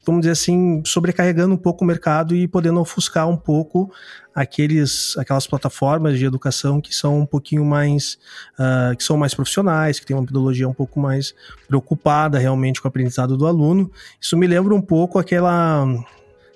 [0.05, 3.91] vamos dizer assim, sobrecarregando um pouco o mercado e podendo ofuscar um pouco
[4.33, 8.17] aqueles, aquelas plataformas de educação que são um pouquinho mais,
[8.57, 11.33] uh, que são mais profissionais, que têm uma metodologia um pouco mais
[11.67, 13.91] preocupada realmente com o aprendizado do aluno.
[14.19, 15.85] Isso me lembra um pouco aquela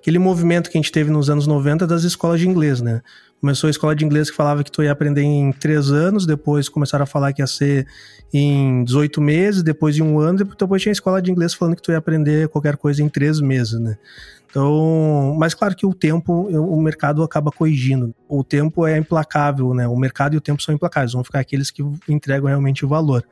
[0.05, 3.01] aquele movimento que a gente teve nos anos 90 das escolas de inglês, né?
[3.41, 6.69] Começou a escola de inglês que falava que tu ia aprender em três anos, depois
[6.69, 7.87] começaram a falar que ia ser
[8.31, 11.81] em 18 meses, depois de um ano, depois tinha a escola de inglês falando que
[11.81, 13.97] tu ia aprender qualquer coisa em três meses, né?
[14.47, 18.13] Então, mas claro que o tempo, o mercado acaba corrigindo.
[18.29, 19.87] O tempo é implacável, né?
[19.87, 23.25] O mercado e o tempo são implacáveis, vão ficar aqueles que entregam realmente o valor.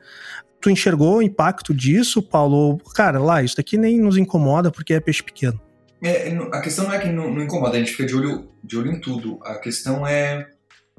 [0.60, 2.78] Tu enxergou o impacto disso, Paulo?
[2.96, 5.60] Cara, lá, isso daqui nem nos incomoda porque é peixe pequeno.
[6.04, 8.76] É, a questão não é que não, não, incomoda, a gente fica de olho, de
[8.76, 9.40] olho em tudo.
[9.42, 10.50] A questão é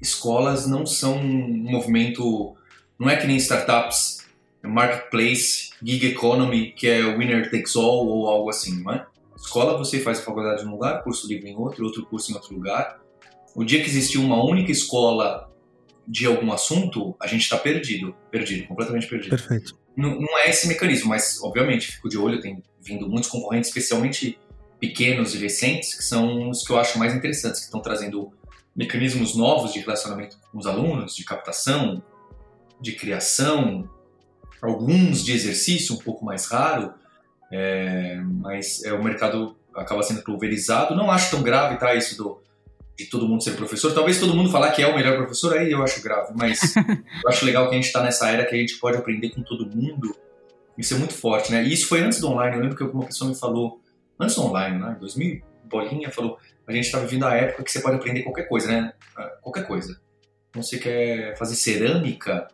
[0.01, 2.55] escolas não são um movimento,
[2.97, 4.25] não é que nem startups,
[4.63, 9.05] marketplace, gig economy, que é winner takes all ou algo assim, não é?
[9.35, 12.55] Escola você faz faculdade em um lugar, curso livre em outro, outro curso em outro
[12.55, 12.99] lugar.
[13.53, 15.51] O dia que existir uma única escola
[16.07, 19.29] de algum assunto, a gente está perdido, perdido, completamente perdido.
[19.29, 19.77] Perfeito.
[19.95, 24.39] Não, não, é esse mecanismo, mas obviamente fico de olho, tem vindo muitos concorrentes, especialmente
[24.79, 28.31] pequenos e recentes, que são os que eu acho mais interessantes, que estão trazendo
[28.75, 32.03] mecanismos novos de relacionamento com os alunos, de captação,
[32.79, 33.89] de criação,
[34.61, 36.93] alguns de exercício, um pouco mais raro,
[37.51, 40.95] é, mas é, o mercado acaba sendo pulverizado.
[40.95, 41.93] Não acho tão grave, tá?
[41.95, 42.41] Isso do,
[42.97, 43.93] de todo mundo ser professor.
[43.93, 46.75] Talvez todo mundo falar que é o melhor professor, aí eu acho grave, mas
[47.23, 49.41] eu acho legal que a gente está nessa era que a gente pode aprender com
[49.41, 50.15] todo mundo.
[50.77, 51.63] Isso é muito forte, né?
[51.63, 52.55] E isso foi antes do online.
[52.57, 53.79] Eu lembro que alguma pessoa me falou
[54.19, 54.97] antes do online, né?
[54.99, 58.67] 2000, bolinha, falou, a gente está vivendo a época que você pode aprender qualquer coisa,
[58.67, 58.93] né?
[59.15, 59.99] Ah, qualquer coisa.
[60.49, 62.47] Então, você quer fazer cerâmica,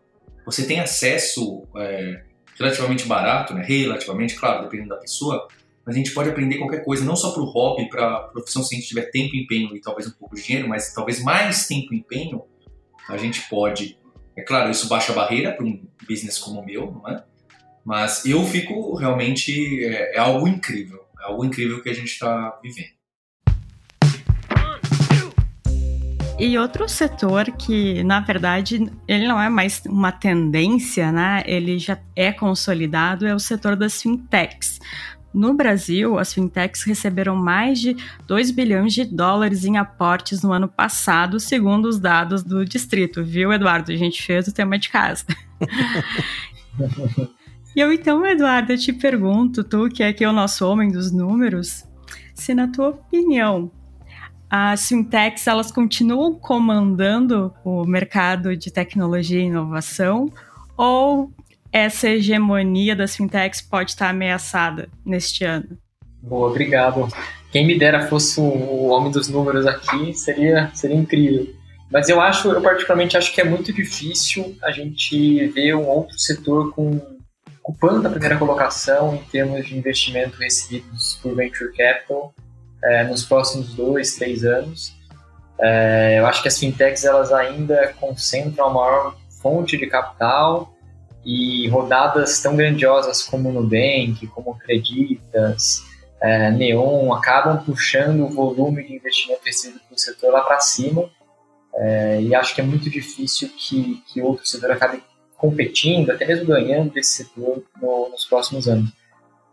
[0.45, 2.23] você tem acesso é,
[2.57, 3.63] relativamente barato, né?
[3.63, 5.47] Relativamente, claro, dependendo da pessoa,
[5.85, 8.63] mas a gente pode aprender qualquer coisa, não só para o hobby, para a profissão,
[8.63, 11.67] se a gente tiver tempo, empenho e talvez um pouco de dinheiro, mas talvez mais
[11.67, 12.43] tempo e empenho,
[13.09, 13.97] a gente pode.
[14.35, 17.23] É claro, isso baixa a barreira para um business como o meu, não é?
[17.83, 19.83] Mas eu fico realmente.
[19.83, 21.03] É, é algo incrível.
[21.21, 23.01] É algo incrível que a gente está vivendo.
[26.39, 31.43] E outro setor que, na verdade, ele não é mais uma tendência, né?
[31.45, 34.79] Ele já é consolidado, é o setor das fintechs.
[35.31, 40.67] No Brasil, as fintechs receberam mais de 2 bilhões de dólares em aportes no ano
[40.67, 43.91] passado, segundo os dados do distrito, viu, Eduardo?
[43.91, 45.23] A gente fez o tema de casa.
[47.75, 51.11] E eu então, Eduardo, eu te pergunto, tu que é aqui o nosso homem dos
[51.11, 51.85] números,
[52.35, 53.71] se na tua opinião
[54.49, 60.29] as fintechs elas continuam comandando o mercado de tecnologia e inovação
[60.75, 61.31] ou
[61.71, 65.77] essa hegemonia das fintechs pode estar ameaçada neste ano?
[66.21, 67.07] Boa, obrigado.
[67.49, 71.47] Quem me dera fosse o homem dos números aqui, seria, seria incrível.
[71.89, 76.17] Mas eu acho, eu particularmente acho que é muito difícil a gente ver um outro
[76.19, 76.99] setor com
[77.63, 82.33] ocupando a primeira colocação em termos de investimento recebidos por Venture Capital
[82.83, 84.95] é, nos próximos dois, três anos.
[85.59, 90.73] É, eu acho que as fintechs elas ainda concentram a maior fonte de capital
[91.23, 95.83] e rodadas tão grandiosas como o Nubank, como Creditas,
[96.19, 101.09] é, Neon, acabam puxando o volume de investimento recebido pelo setor lá para cima.
[101.75, 105.01] É, e acho que é muito difícil que, que outro setor acabe
[105.41, 108.91] competindo, até mesmo ganhando desse setor no, nos próximos anos.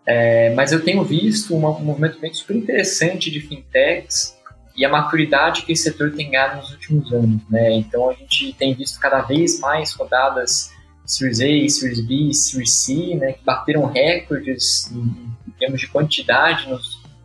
[0.07, 4.37] É, mas eu tenho visto uma, um movimento bem super interessante de fintechs
[4.77, 7.41] e a maturidade que esse setor tem ganhado nos últimos anos.
[7.49, 7.73] Né?
[7.73, 10.71] Então a gente tem visto cada vez mais rodadas
[11.07, 16.69] Series A, Series B, Series C, né, que bateram recordes em, em termos de quantidade
[16.69, 16.79] no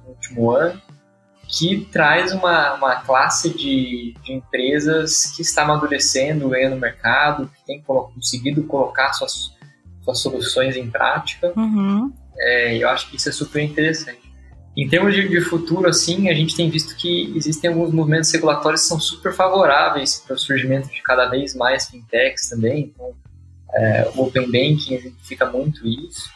[0.08, 0.82] último ano
[1.56, 7.80] que traz uma, uma classe de, de empresas que está amadurecendo, ganhando mercado, que tem
[7.82, 9.54] conseguido colocar suas,
[10.04, 11.54] suas soluções em prática.
[11.56, 12.12] Uhum.
[12.40, 14.24] É, eu acho que isso é super interessante.
[14.76, 18.82] Em termos de, de, futuro, assim, a gente tem visto que existem alguns movimentos regulatórios
[18.82, 22.92] que são super favoráveis para o surgimento de cada vez mais fintechs também.
[22.96, 23.14] Então,
[23.76, 26.32] é, o Open Banking exemplifica muito isso.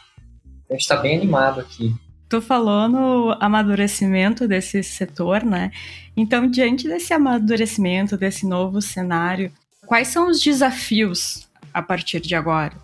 [0.46, 1.92] Então, a gente está bem animado aqui.
[2.28, 5.70] Tu falou no amadurecimento desse setor, né?
[6.14, 9.50] Então, diante desse amadurecimento, desse novo cenário,
[9.86, 12.74] quais são os desafios a partir de agora?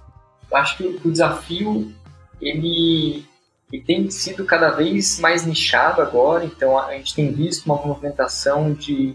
[0.51, 1.93] Eu acho que o desafio
[2.41, 3.27] ele,
[3.71, 8.73] ele tem sido cada vez mais nichado agora, então a gente tem visto uma movimentação
[8.73, 9.15] de,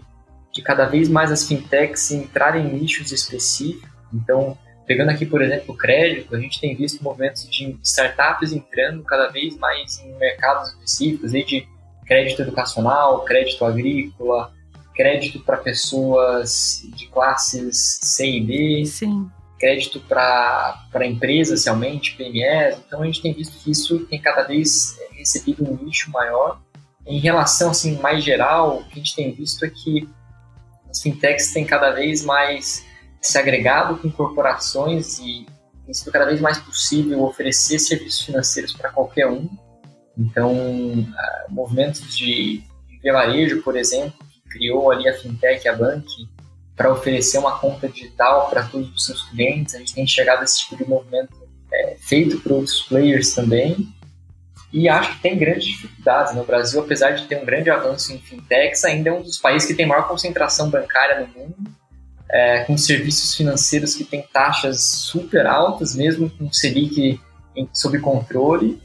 [0.52, 3.90] de cada vez mais as fintechs entrarem em nichos específicos.
[4.12, 4.56] Então,
[4.90, 9.28] Pegando aqui, por exemplo, o crédito, a gente tem visto movimentos de startups entrando cada
[9.28, 11.64] vez mais em mercados específicos, desde
[12.04, 14.52] crédito educacional, crédito agrícola,
[14.92, 19.30] crédito para pessoas de classes C e D, Sim.
[19.60, 22.78] crédito para empresas realmente, PMEs.
[22.84, 26.60] Então a gente tem visto que isso tem cada vez recebido um nicho maior
[27.06, 30.08] em relação assim mais geral, o que a gente tem visto é que
[30.90, 32.89] as fintechs têm cada vez mais
[33.20, 35.46] se agregado com corporações e
[35.84, 39.48] tem sido cada vez mais possível oferecer serviços financeiros para qualquer um.
[40.16, 42.62] Então, uh, movimentos de,
[43.02, 46.06] de varejo, por exemplo, que criou ali a fintech, a Bank,
[46.76, 49.74] para oferecer uma conta digital para todos os seus clientes.
[49.74, 51.34] A gente tem chegado a esse tipo de movimento
[51.72, 53.88] é, feito por outros players também.
[54.72, 56.34] E acho que tem grandes dificuldades.
[56.34, 59.66] No Brasil, apesar de ter um grande avanço em fintechs, ainda é um dos países
[59.66, 61.56] que tem maior concentração bancária no mundo,
[62.32, 67.20] é, com serviços financeiros que têm taxas super altas, mesmo com Selic
[67.72, 68.80] sob controle,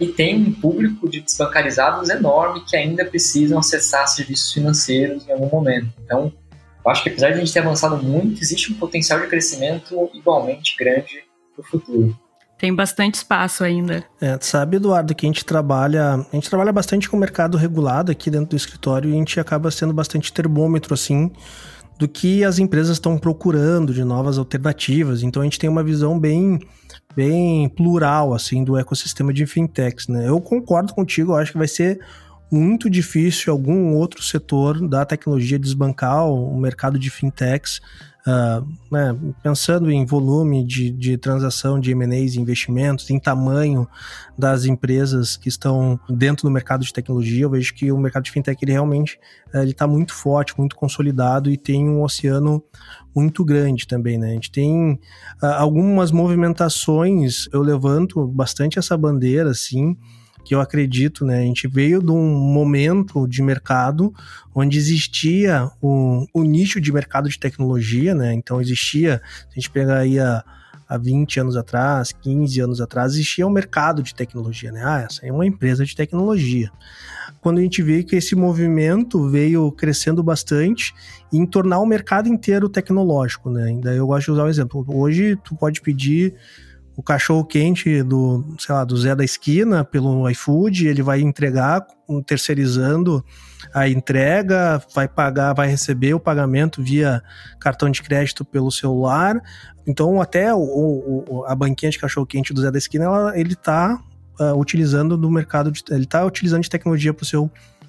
[0.00, 5.48] e tem um público de desbancarizados enorme que ainda precisam acessar serviços financeiros em algum
[5.48, 5.92] momento.
[6.04, 6.32] Então,
[6.84, 10.10] eu acho que apesar de a gente ter avançado muito, existe um potencial de crescimento
[10.14, 12.18] igualmente grande para o futuro.
[12.58, 14.04] Tem bastante espaço ainda.
[14.20, 16.14] É, sabe, Eduardo, que a gente trabalha.
[16.14, 19.38] A gente trabalha bastante com o mercado regulado aqui dentro do escritório e a gente
[19.38, 21.30] acaba sendo bastante termômetro, assim,
[21.98, 25.22] do que as empresas estão procurando de novas alternativas.
[25.22, 26.60] Então a gente tem uma visão bem
[27.16, 30.28] bem plural assim do ecossistema de fintechs, né?
[30.28, 31.98] Eu concordo contigo, eu acho que vai ser
[32.50, 37.80] muito difícil algum outro setor da tecnologia desbancar o mercado de fintechs
[38.28, 43.88] Uh, né, pensando em volume de, de transação de M&As e investimentos, em tamanho
[44.36, 48.30] das empresas que estão dentro do mercado de tecnologia, eu vejo que o mercado de
[48.30, 49.18] fintech ele realmente
[49.54, 52.62] está muito forte, muito consolidado e tem um oceano
[53.14, 54.30] muito grande também, né?
[54.30, 54.92] A gente tem
[55.42, 59.96] uh, algumas movimentações, eu levanto bastante essa bandeira, assim,
[60.48, 61.40] que eu acredito, né?
[61.40, 64.14] A gente veio de um momento de mercado
[64.54, 68.32] onde existia o, nicho de mercado de tecnologia, né?
[68.32, 70.42] Então existia, a gente pegar aí a,
[70.88, 74.82] há 20 anos atrás, 15 anos atrás, existia um mercado de tecnologia, né?
[74.82, 76.72] Ah, essa é uma empresa de tecnologia.
[77.42, 80.94] Quando a gente vê que esse movimento veio crescendo bastante
[81.30, 83.64] em tornar o mercado inteiro tecnológico, né?
[83.64, 84.82] Ainda eu gosto de usar um exemplo.
[84.88, 86.34] Hoje tu pode pedir
[86.98, 91.86] o cachorro quente do, sei lá, do Zé da esquina pelo iFood, ele vai entregar
[92.26, 93.24] terceirizando
[93.72, 97.22] a entrega, vai pagar, vai receber o pagamento via
[97.60, 99.40] cartão de crédito pelo celular.
[99.86, 103.52] Então, até o, o a banquinha de cachorro quente do Zé da esquina, ela, ele
[103.52, 104.02] está
[104.40, 107.48] uh, ah, utilizando no mercado, de, ele está utilizando de tecnologia para o seu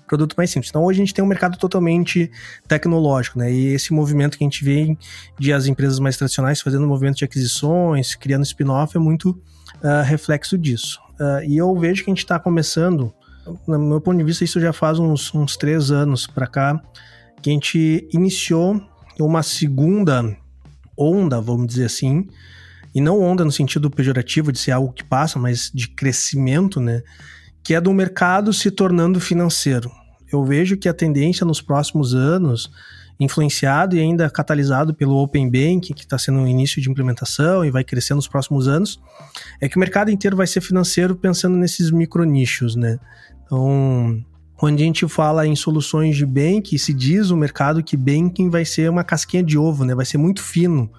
[0.10, 0.70] produto mais simples.
[0.70, 2.32] Então hoje a gente tem um mercado totalmente
[2.68, 3.52] tecnológico, né?
[3.54, 4.98] E esse movimento que a gente vê
[5.38, 10.58] de as empresas mais tradicionais fazendo movimento de aquisições, criando spin-off, é muito uh, reflexo
[10.58, 11.00] disso.
[11.20, 13.14] Uh, e eu vejo que a gente está começando,
[13.68, 16.82] no meu ponto de vista, isso já faz uns, uns três anos para cá,
[17.42, 18.82] que a gente iniciou
[19.20, 20.36] uma segunda
[20.98, 22.28] onda, vamos dizer assim,
[22.96, 27.04] e não onda no sentido pejorativo de ser algo que passa, mas de crescimento, né?
[27.64, 29.92] Que é do mercado se tornando financeiro
[30.32, 32.72] eu vejo que a tendência nos próximos anos,
[33.20, 37.72] influenciado e ainda catalisado pelo Open Banking, que está sendo o início de implementação e
[37.72, 39.00] vai crescer nos próximos anos,
[39.60, 42.98] é que o mercado inteiro vai ser financeiro pensando nesses micronichos, né?
[43.44, 44.24] Então,
[44.56, 48.64] quando a gente fala em soluções de banking, se diz o mercado que banking vai
[48.64, 49.96] ser uma casquinha de ovo, né?
[49.96, 50.90] Vai ser muito fino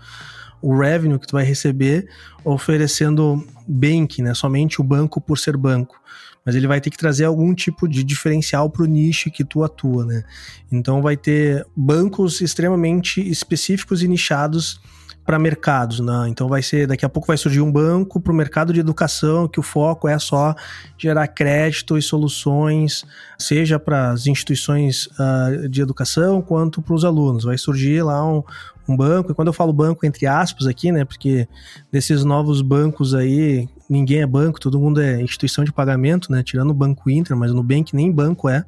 [0.63, 2.07] o revenue que tu vai receber
[2.45, 4.35] oferecendo banking, né?
[4.35, 6.00] Somente o banco por ser banco
[6.45, 9.63] mas ele vai ter que trazer algum tipo de diferencial para o nicho que tu
[9.63, 10.25] atua, né?
[10.71, 14.81] Então vai ter bancos extremamente específicos e nichados
[15.25, 16.27] para mercados, né?
[16.29, 19.47] Então vai ser, daqui a pouco vai surgir um banco para o mercado de educação,
[19.47, 20.55] que o foco é só
[20.99, 23.05] gerar crédito e soluções,
[23.39, 27.45] seja para as instituições uh, de educação quanto para os alunos.
[27.45, 28.43] Vai surgir lá um,
[28.89, 31.47] um banco, e quando eu falo banco entre aspas aqui, né, porque
[31.93, 36.71] desses novos bancos aí, ninguém é banco, todo mundo é instituição de pagamento, né, tirando
[36.71, 38.65] o Banco Inter, mas no Nubank nem banco é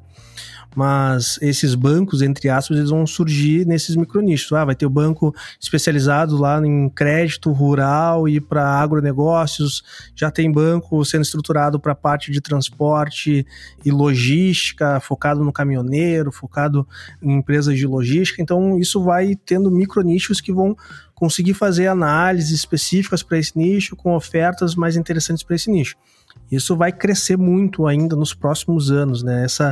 [0.75, 4.51] mas esses bancos, entre aspas, eles vão surgir nesses micronichos.
[4.53, 9.83] Ah, vai ter o banco especializado lá em crédito rural e para agronegócios,
[10.15, 13.45] já tem banco sendo estruturado para parte de transporte
[13.85, 16.87] e logística, focado no caminhoneiro, focado
[17.21, 18.41] em empresas de logística.
[18.41, 20.75] Então, isso vai tendo micronichos que vão
[21.15, 25.95] conseguir fazer análises específicas para esse nicho, com ofertas mais interessantes para esse nicho.
[26.51, 29.45] Isso vai crescer muito ainda nos próximos anos, né?
[29.45, 29.63] Esse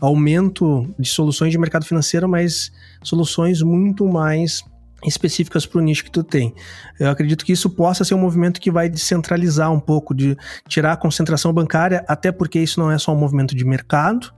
[0.00, 4.62] aumento de soluções de mercado financeiro, mas soluções muito mais
[5.04, 6.54] específicas para o nicho que tu tem.
[6.98, 10.36] Eu acredito que isso possa ser um movimento que vai descentralizar um pouco, de
[10.66, 14.32] tirar a concentração bancária, até porque isso não é só um movimento de mercado,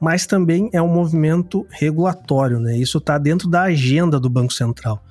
[0.00, 2.76] mas também é um movimento regulatório, né?
[2.76, 5.02] Isso está dentro da agenda do Banco Central.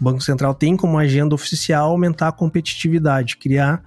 [0.00, 3.82] O Banco Central tem como agenda oficial aumentar a competitividade, criar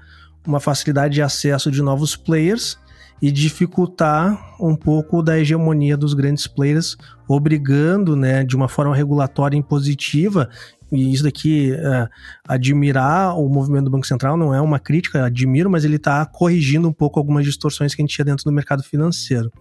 [0.45, 2.78] uma facilidade de acesso de novos players
[3.22, 6.97] e dificultar um pouco da hegemonia dos grandes players,
[7.28, 10.49] obrigando, né, de uma forma regulatória impositiva
[10.92, 12.08] e isso daqui, é,
[12.48, 16.88] admirar o movimento do Banco Central não é uma crítica, admiro, mas ele está corrigindo
[16.88, 19.52] um pouco algumas distorções que a gente tinha dentro do mercado financeiro.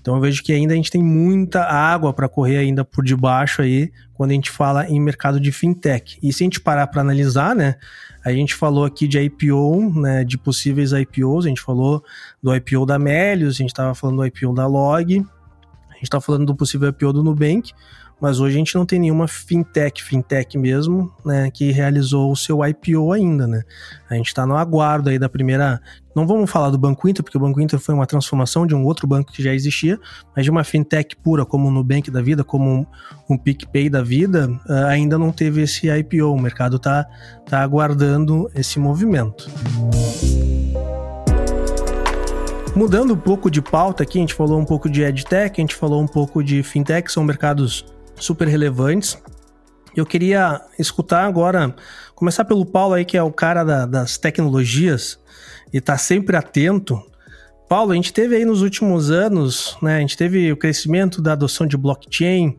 [0.00, 3.62] Então eu vejo que ainda a gente tem muita água para correr ainda por debaixo
[3.62, 6.18] aí quando a gente fala em mercado de fintech.
[6.22, 7.76] E se a gente parar para analisar, né,
[8.24, 12.04] a gente falou aqui de IPO, né, de possíveis IPOs, a gente falou
[12.42, 15.24] do IPO da Melius, a gente estava falando do IPO da Log,
[15.88, 17.72] a gente está falando do possível IPO do Nubank,
[18.20, 22.64] mas hoje a gente não tem nenhuma fintech, fintech mesmo, né, que realizou o seu
[22.64, 23.62] IPO ainda, né?
[24.10, 25.80] A gente está no aguardo aí da primeira.
[26.16, 28.84] Não vamos falar do Banco Inter, porque o Banco Inter foi uma transformação de um
[28.84, 29.98] outro banco que já existia,
[30.34, 32.86] mas de uma fintech pura, como o Nubank da vida, como um,
[33.30, 36.32] um PicPay da vida, uh, ainda não teve esse IPO.
[36.32, 37.06] O mercado está
[37.46, 39.48] tá aguardando esse movimento.
[42.74, 45.74] Mudando um pouco de pauta aqui, a gente falou um pouco de EdTech, a gente
[45.74, 47.84] falou um pouco de FinTech, são mercados
[48.18, 49.18] super relevantes.
[49.96, 51.74] Eu queria escutar agora,
[52.14, 55.18] começar pelo Paulo aí, que é o cara da, das tecnologias
[55.72, 57.02] e está sempre atento.
[57.68, 59.96] Paulo, a gente teve aí nos últimos anos, né?
[59.96, 62.56] A gente teve o crescimento da adoção de blockchain,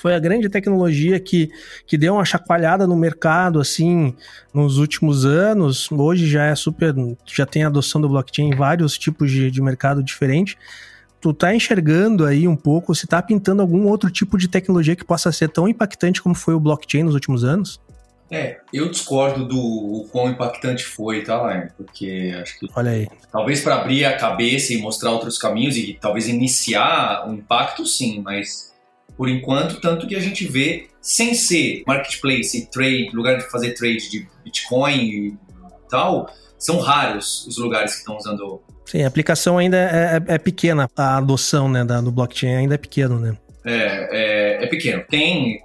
[0.00, 1.50] foi a grande tecnologia que,
[1.86, 4.14] que deu uma chacoalhada no mercado, assim,
[4.52, 5.92] nos últimos anos.
[5.92, 6.94] Hoje já é super,
[7.26, 10.56] já tem adoção do blockchain em vários tipos de, de mercado diferente
[11.20, 15.04] tu tá enxergando aí um pouco, se tá pintando algum outro tipo de tecnologia que
[15.04, 17.80] possa ser tão impactante como foi o blockchain nos últimos anos?
[18.30, 21.68] É, eu discordo do o quão impactante foi, tá?
[21.76, 22.68] Porque acho que.
[22.76, 23.08] Olha aí.
[23.32, 28.20] Talvez para abrir a cabeça e mostrar outros caminhos e talvez iniciar um impacto, sim,
[28.20, 28.72] mas
[29.16, 34.08] por enquanto, tanto que a gente vê, sem ser marketplace, trade, lugar de fazer trade
[34.08, 35.38] de Bitcoin e
[35.90, 36.30] tal,
[36.60, 40.90] são raros os lugares que estão usando Sim, a aplicação ainda é, é, é pequena,
[40.96, 43.36] a adoção né, da, do blockchain ainda é pequeno, né?
[43.64, 45.04] É, é, é pequeno.
[45.08, 45.60] Tem,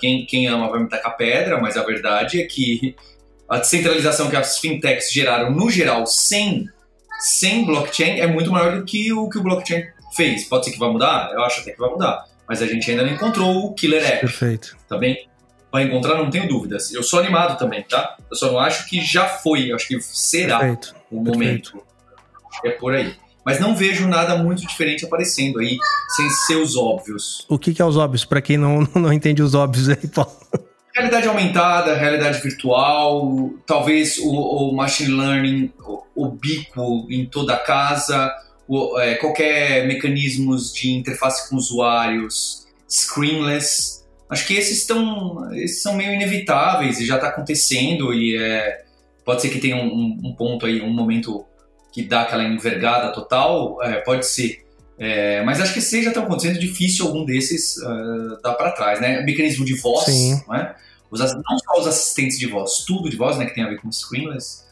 [0.00, 2.96] quem, quem ama vai me tacar pedra, mas a verdade é que
[3.46, 6.66] a descentralização que as fintechs geraram no geral sem,
[7.18, 9.84] sem blockchain é muito maior do que o que o blockchain
[10.16, 10.44] fez.
[10.44, 11.32] Pode ser que vai mudar?
[11.34, 12.24] Eu acho até que vai mudar.
[12.48, 14.20] Mas a gente ainda não encontrou o killer app.
[14.20, 14.74] Perfeito.
[14.88, 15.28] Tá bem?
[15.72, 16.92] Vai encontrar, não tenho dúvidas.
[16.92, 18.16] Eu sou animado também, tá?
[18.30, 20.94] Eu só não acho que já foi, acho que será Perfeito.
[21.10, 21.72] o momento.
[21.72, 21.90] Perfeito
[22.64, 23.14] é por aí.
[23.44, 25.78] Mas não vejo nada muito diferente aparecendo aí,
[26.14, 27.46] sem ser os óbvios.
[27.48, 30.32] O que, que é os óbvios, para quem não, não entende os óbvios aí, Paulo?
[30.94, 37.58] Realidade aumentada, realidade virtual, talvez o, o machine learning, o, o, bico em toda a
[37.58, 38.30] casa,
[38.68, 43.99] o, é, qualquer mecanismos de interface com usuários, screenless.
[44.30, 48.84] Acho que esses, estão, esses são meio inevitáveis e já está acontecendo e é,
[49.24, 51.44] pode ser que tenha um, um ponto aí, um momento
[51.92, 54.64] que dá aquela envergada total, é, pode ser.
[54.96, 59.00] É, mas acho que se já estão acontecendo, difícil algum desses uh, dar para trás,
[59.00, 59.20] né?
[59.20, 60.06] O mecanismo de voz,
[60.46, 60.74] né?
[61.10, 63.80] Os, não só os assistentes de voz, tudo de voz, né, que tem a ver
[63.80, 64.64] com screenless.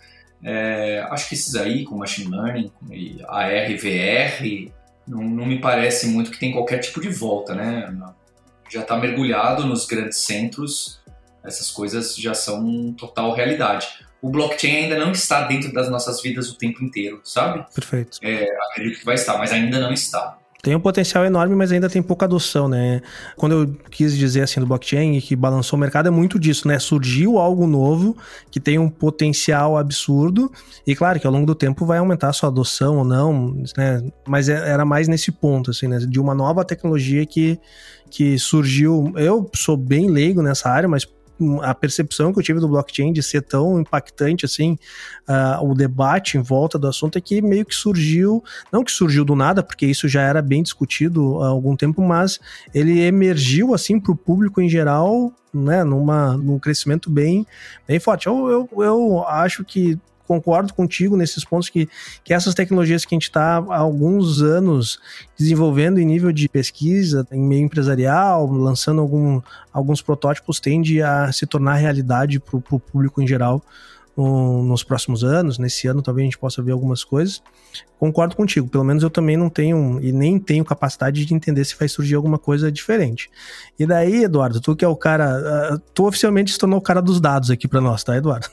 [0.45, 4.71] É, acho que esses aí, com machine learning, e AR, VR,
[5.05, 7.93] não, não me parece muito que tem qualquer tipo de volta, né?
[8.71, 11.01] Já está mergulhado nos grandes centros,
[11.45, 13.89] essas coisas já são total realidade
[14.21, 17.64] o blockchain ainda não está dentro das nossas vidas o tempo inteiro, sabe?
[17.73, 18.19] Perfeito.
[18.23, 20.39] É, acredito que vai estar, mas ainda não está.
[20.61, 23.01] Tem um potencial enorme, mas ainda tem pouca adoção, né?
[23.37, 26.81] Quando eu quis dizer assim do blockchain que balançou o mercado, é muito disso, né?
[26.81, 28.17] Surgiu algo novo
[28.51, 30.51] que tem um potencial absurdo,
[30.85, 34.03] e claro que ao longo do tempo vai aumentar a sua adoção ou não, né?
[34.27, 35.99] Mas é, era mais nesse ponto, assim, né?
[35.99, 37.57] De uma nova tecnologia que,
[38.11, 39.13] que surgiu.
[39.15, 41.07] Eu sou bem leigo nessa área, mas
[41.62, 44.78] a percepção que eu tive do blockchain de ser tão impactante assim,
[45.28, 49.24] uh, o debate em volta do assunto é que meio que surgiu, não que surgiu
[49.24, 52.41] do nada, porque isso já era bem discutido há algum tempo, mas
[52.74, 57.47] ele emergiu assim para o público em geral, né, numa, num crescimento bem,
[57.86, 58.26] bem forte.
[58.26, 59.99] Eu, eu, eu acho que
[60.29, 61.89] concordo contigo nesses pontos que,
[62.22, 65.01] que essas tecnologias que a gente está há alguns anos
[65.37, 69.41] desenvolvendo em nível de pesquisa, em meio empresarial, lançando algum,
[69.72, 73.64] alguns protótipos, tende a se tornar realidade para o público em geral
[74.19, 75.59] no, nos próximos anos.
[75.59, 77.41] Nesse ano talvez a gente possa ver algumas coisas
[77.99, 78.69] concordo contigo.
[78.69, 82.14] Pelo menos eu também não tenho e nem tenho capacidade de entender se vai surgir
[82.14, 83.29] alguma coisa diferente.
[83.79, 87.03] E daí, Eduardo, tu que é o cara, uh, tu oficialmente se tornou o cara
[87.03, 88.49] dos dados aqui para nós, tá, Eduardo?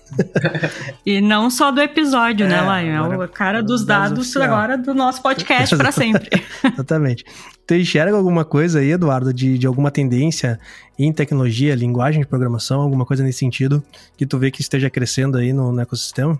[1.05, 3.13] e não só do episódio, né, é, né, Lion?
[3.13, 6.43] É o cara dos dados, dados agora do nosso podcast para sempre.
[6.63, 7.25] Exatamente.
[7.67, 10.59] Tu enxerga alguma coisa aí, Eduardo, de, de alguma tendência
[10.99, 13.83] em tecnologia, linguagem de programação, alguma coisa nesse sentido
[14.15, 16.39] que tu vê que esteja crescendo aí no, no ecossistema?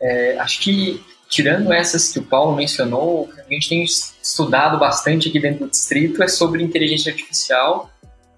[0.00, 5.38] É, acho que, tirando essas que o Paulo mencionou, a gente tem estudado bastante aqui
[5.38, 7.90] dentro do distrito é sobre inteligência artificial.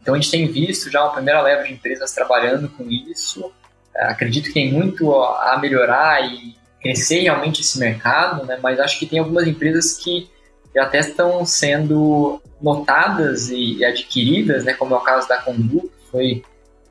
[0.02, 3.50] Então, a gente tem visto já uma primeira leva de empresas trabalhando com isso.
[3.96, 8.58] É, acredito que tem muito a melhorar e crescer realmente esse mercado, né?
[8.62, 10.28] mas acho que tem algumas empresas que
[10.76, 14.74] já até estão sendo notadas e, adquiridas, né?
[14.74, 16.44] como é o caso da Condu, que foi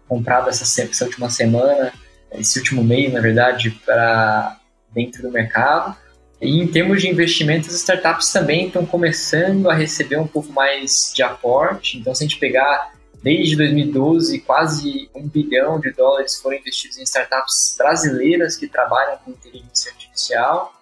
[0.08, 1.94] comprada essa, essa última semana,
[2.32, 4.60] esse último mês, na verdade, para
[4.92, 5.96] dentro do mercado.
[6.42, 11.12] E em termos de investimentos, as startups também estão começando a receber um pouco mais
[11.14, 12.00] de aporte.
[12.00, 17.04] Então, se a gente pegar desde 2012, quase um bilhão de dólares foram investidos em
[17.04, 20.74] startups brasileiras que trabalham com inteligência artificial.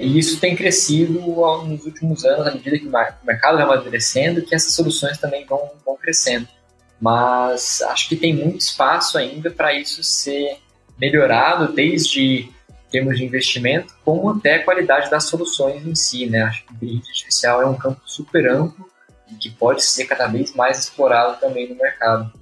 [0.00, 4.54] E isso tem crescido nos últimos anos, à medida que o mercado vai amadurecendo, que
[4.54, 6.48] essas soluções também vão, vão crescendo.
[6.98, 10.56] Mas acho que tem muito espaço ainda para isso ser
[10.98, 12.48] melhorado, desde
[12.90, 16.24] termos de investimento, como até a qualidade das soluções em si.
[16.26, 16.44] Né?
[16.44, 18.90] Acho que inteligência artificial é um campo super amplo
[19.30, 22.32] e que pode ser cada vez mais explorado também no mercado.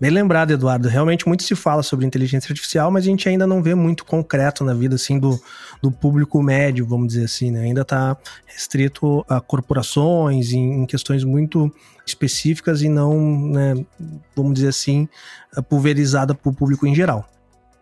[0.00, 0.88] Bem lembrado, Eduardo.
[0.88, 4.62] Realmente muito se fala sobre inteligência artificial, mas a gente ainda não vê muito concreto
[4.62, 5.40] na vida assim do,
[5.82, 7.62] do público médio, vamos dizer assim, né?
[7.62, 11.72] Ainda está restrito a corporações em, em, questões muito
[12.06, 13.74] específicas e não, né,
[14.36, 15.08] vamos dizer assim,
[15.68, 17.28] pulverizada para o público em geral.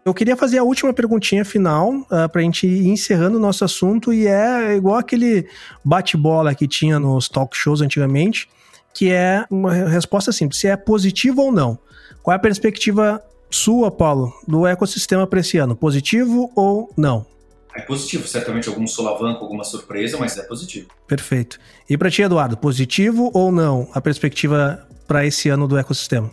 [0.02, 3.40] Eu queria fazer a última perguntinha final uh, ah, para a gente ir encerrando o
[3.40, 5.46] nosso assunto e é igual aquele
[5.84, 8.48] bate-bola que tinha nos talk shows antigamente,
[8.94, 11.78] que é uma resposta simples, se é positivo ou não.
[12.26, 15.76] Qual é a perspectiva sua, Paulo, do ecossistema para esse ano?
[15.76, 17.24] Positivo ou não?
[17.72, 20.88] É positivo, certamente algum solavanco, alguma surpresa, mas é positivo.
[21.06, 21.60] Perfeito.
[21.88, 26.28] E para ti, Eduardo, positivo ou não a perspectiva para esse ano do ecossistema?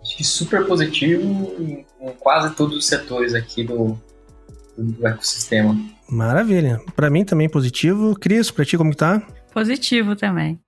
[0.00, 1.84] Acho que super positivo em,
[2.20, 4.00] quase todos os setores aqui do,
[4.78, 5.78] do ecossistema.
[6.08, 6.80] Maravilha.
[6.96, 8.18] Para mim também positivo.
[8.18, 9.20] Cris, para ti como que tá?
[9.52, 10.58] Positivo também.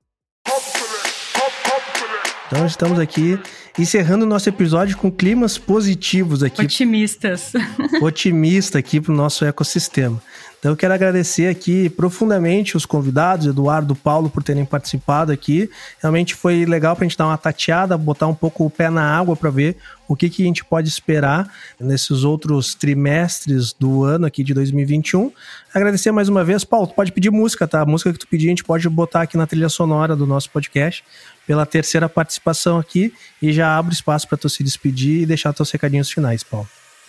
[2.46, 3.40] Então estamos aqui
[3.78, 6.62] encerrando o nosso episódio com climas positivos aqui.
[6.62, 7.52] Otimistas.
[8.00, 10.20] Otimista aqui para o nosso ecossistema.
[10.66, 15.70] Então eu quero agradecer aqui profundamente os convidados, Eduardo Paulo, por terem participado aqui.
[16.02, 19.16] Realmente foi legal para a gente dar uma tateada, botar um pouco o pé na
[19.16, 19.76] água para ver
[20.08, 21.48] o que, que a gente pode esperar
[21.78, 25.30] nesses outros trimestres do ano aqui de 2021.
[25.72, 26.64] Agradecer mais uma vez.
[26.64, 27.82] Paulo, tu pode pedir música, tá?
[27.82, 30.50] A música que tu pedir a gente pode botar aqui na trilha sonora do nosso
[30.50, 31.04] podcast
[31.46, 35.70] pela terceira participação aqui e já abro espaço para tu se despedir e deixar teus
[35.70, 36.66] recadinhos finais, Paulo.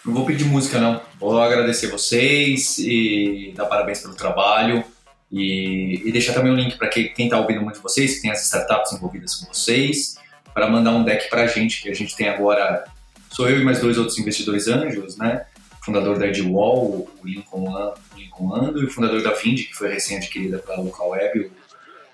[0.08, 1.02] Não vou pedir música, não.
[1.20, 4.82] Vou agradecer vocês e dar parabéns pelo trabalho.
[5.30, 8.32] E, e deixar também um link para quem está ouvindo muito de vocês, que tem
[8.32, 10.16] as startups envolvidas com vocês,
[10.54, 12.86] para mandar um deck para a gente, que a gente tem agora.
[13.30, 15.46] Sou eu e mais dois outros investidores anjos, né?
[15.82, 17.76] O fundador da Edwall, o Lincoln,
[18.56, 21.52] Ando, e o fundador da Vind, que foi recém-adquirida pela Local Web,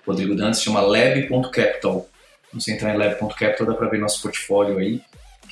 [0.04, 2.08] o Rodrigo Dantas, chama lab.capital.
[2.52, 5.00] Você entrar em lab.capital, dá para ver nosso portfólio aí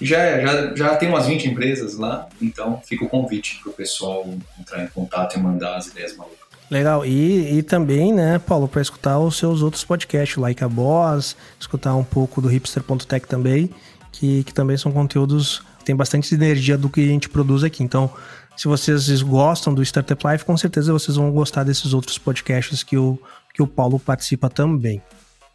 [0.05, 4.27] já, já, já tem umas 20 empresas lá, então fica o convite para o pessoal
[4.59, 6.43] entrar em contato e mandar as ideias malucas.
[6.71, 11.37] Legal, e, e também, né, Paulo, para escutar os seus outros podcasts, Like a Boss,
[11.61, 13.69] escutar um pouco do hipster.tech também,
[14.11, 17.83] que, que também são conteúdos que tem bastante energia do que a gente produz aqui.
[17.83, 18.11] Então,
[18.57, 22.97] se vocês gostam do Startup Life, com certeza vocês vão gostar desses outros podcasts que
[22.97, 23.19] o,
[23.53, 25.03] que o Paulo participa também.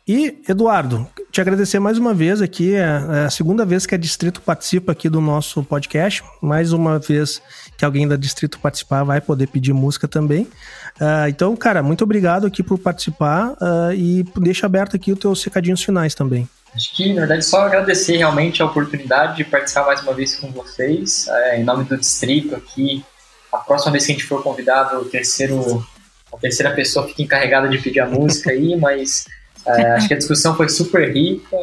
[0.08, 2.76] E, Eduardo, te agradecer mais uma vez aqui.
[2.76, 6.24] É, é a segunda vez que a Distrito participa aqui do nosso podcast.
[6.42, 7.42] Mais uma vez
[7.78, 10.44] que alguém da Distrito participar vai poder pedir música também.
[10.44, 15.44] Uh, então, cara, muito obrigado aqui por participar uh, e deixa aberto aqui os teus
[15.44, 16.48] recadinhos finais também.
[16.74, 20.50] Acho que, na verdade, só agradecer realmente a oportunidade de participar mais uma vez com
[20.52, 23.04] vocês, é, em nome do Distrito aqui.
[23.52, 25.86] A próxima vez que a gente for convidado, o terceiro,
[26.34, 29.26] a terceira pessoa fica encarregada de pedir a música aí, mas
[29.68, 31.58] é, acho que a discussão foi super rica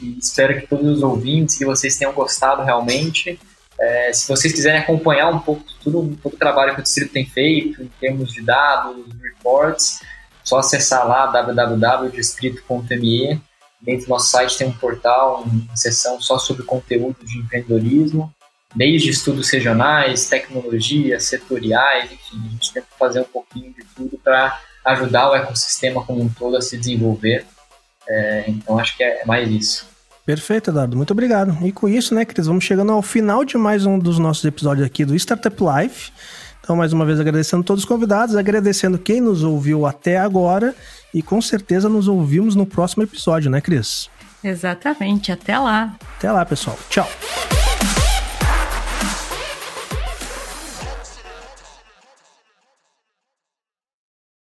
[0.00, 3.38] e espero que todos os ouvintes que vocês tenham gostado realmente.
[3.78, 7.24] É, se vocês quiserem acompanhar um pouco tudo, todo o trabalho que o Distrito tem
[7.26, 10.00] feito em termos de dados, reports,
[10.44, 13.40] só acessar lá www.distrito.me.
[13.80, 18.32] Dentro do nosso site tem um portal, uma seção só sobre conteúdo de empreendedorismo,
[18.74, 24.56] desde estudos regionais, tecnologias, setoriais, enfim, a gente tenta fazer um pouquinho de tudo para
[24.84, 27.44] ajudar o ecossistema como um todo a se desenvolver.
[28.08, 29.86] É, então acho que é mais isso.
[30.24, 30.96] Perfeito, Eduardo.
[30.96, 31.56] Muito obrigado.
[31.66, 34.86] E com isso, né, Cris, vamos chegando ao final de mais um dos nossos episódios
[34.86, 36.12] aqui do Startup Life.
[36.60, 40.74] Então, mais uma vez, agradecendo todos os convidados, agradecendo quem nos ouviu até agora
[41.12, 44.08] e com certeza nos ouvimos no próximo episódio, né, Cris?
[44.44, 45.32] Exatamente.
[45.32, 45.96] Até lá.
[46.18, 46.78] Até lá, pessoal.
[46.88, 47.08] Tchau.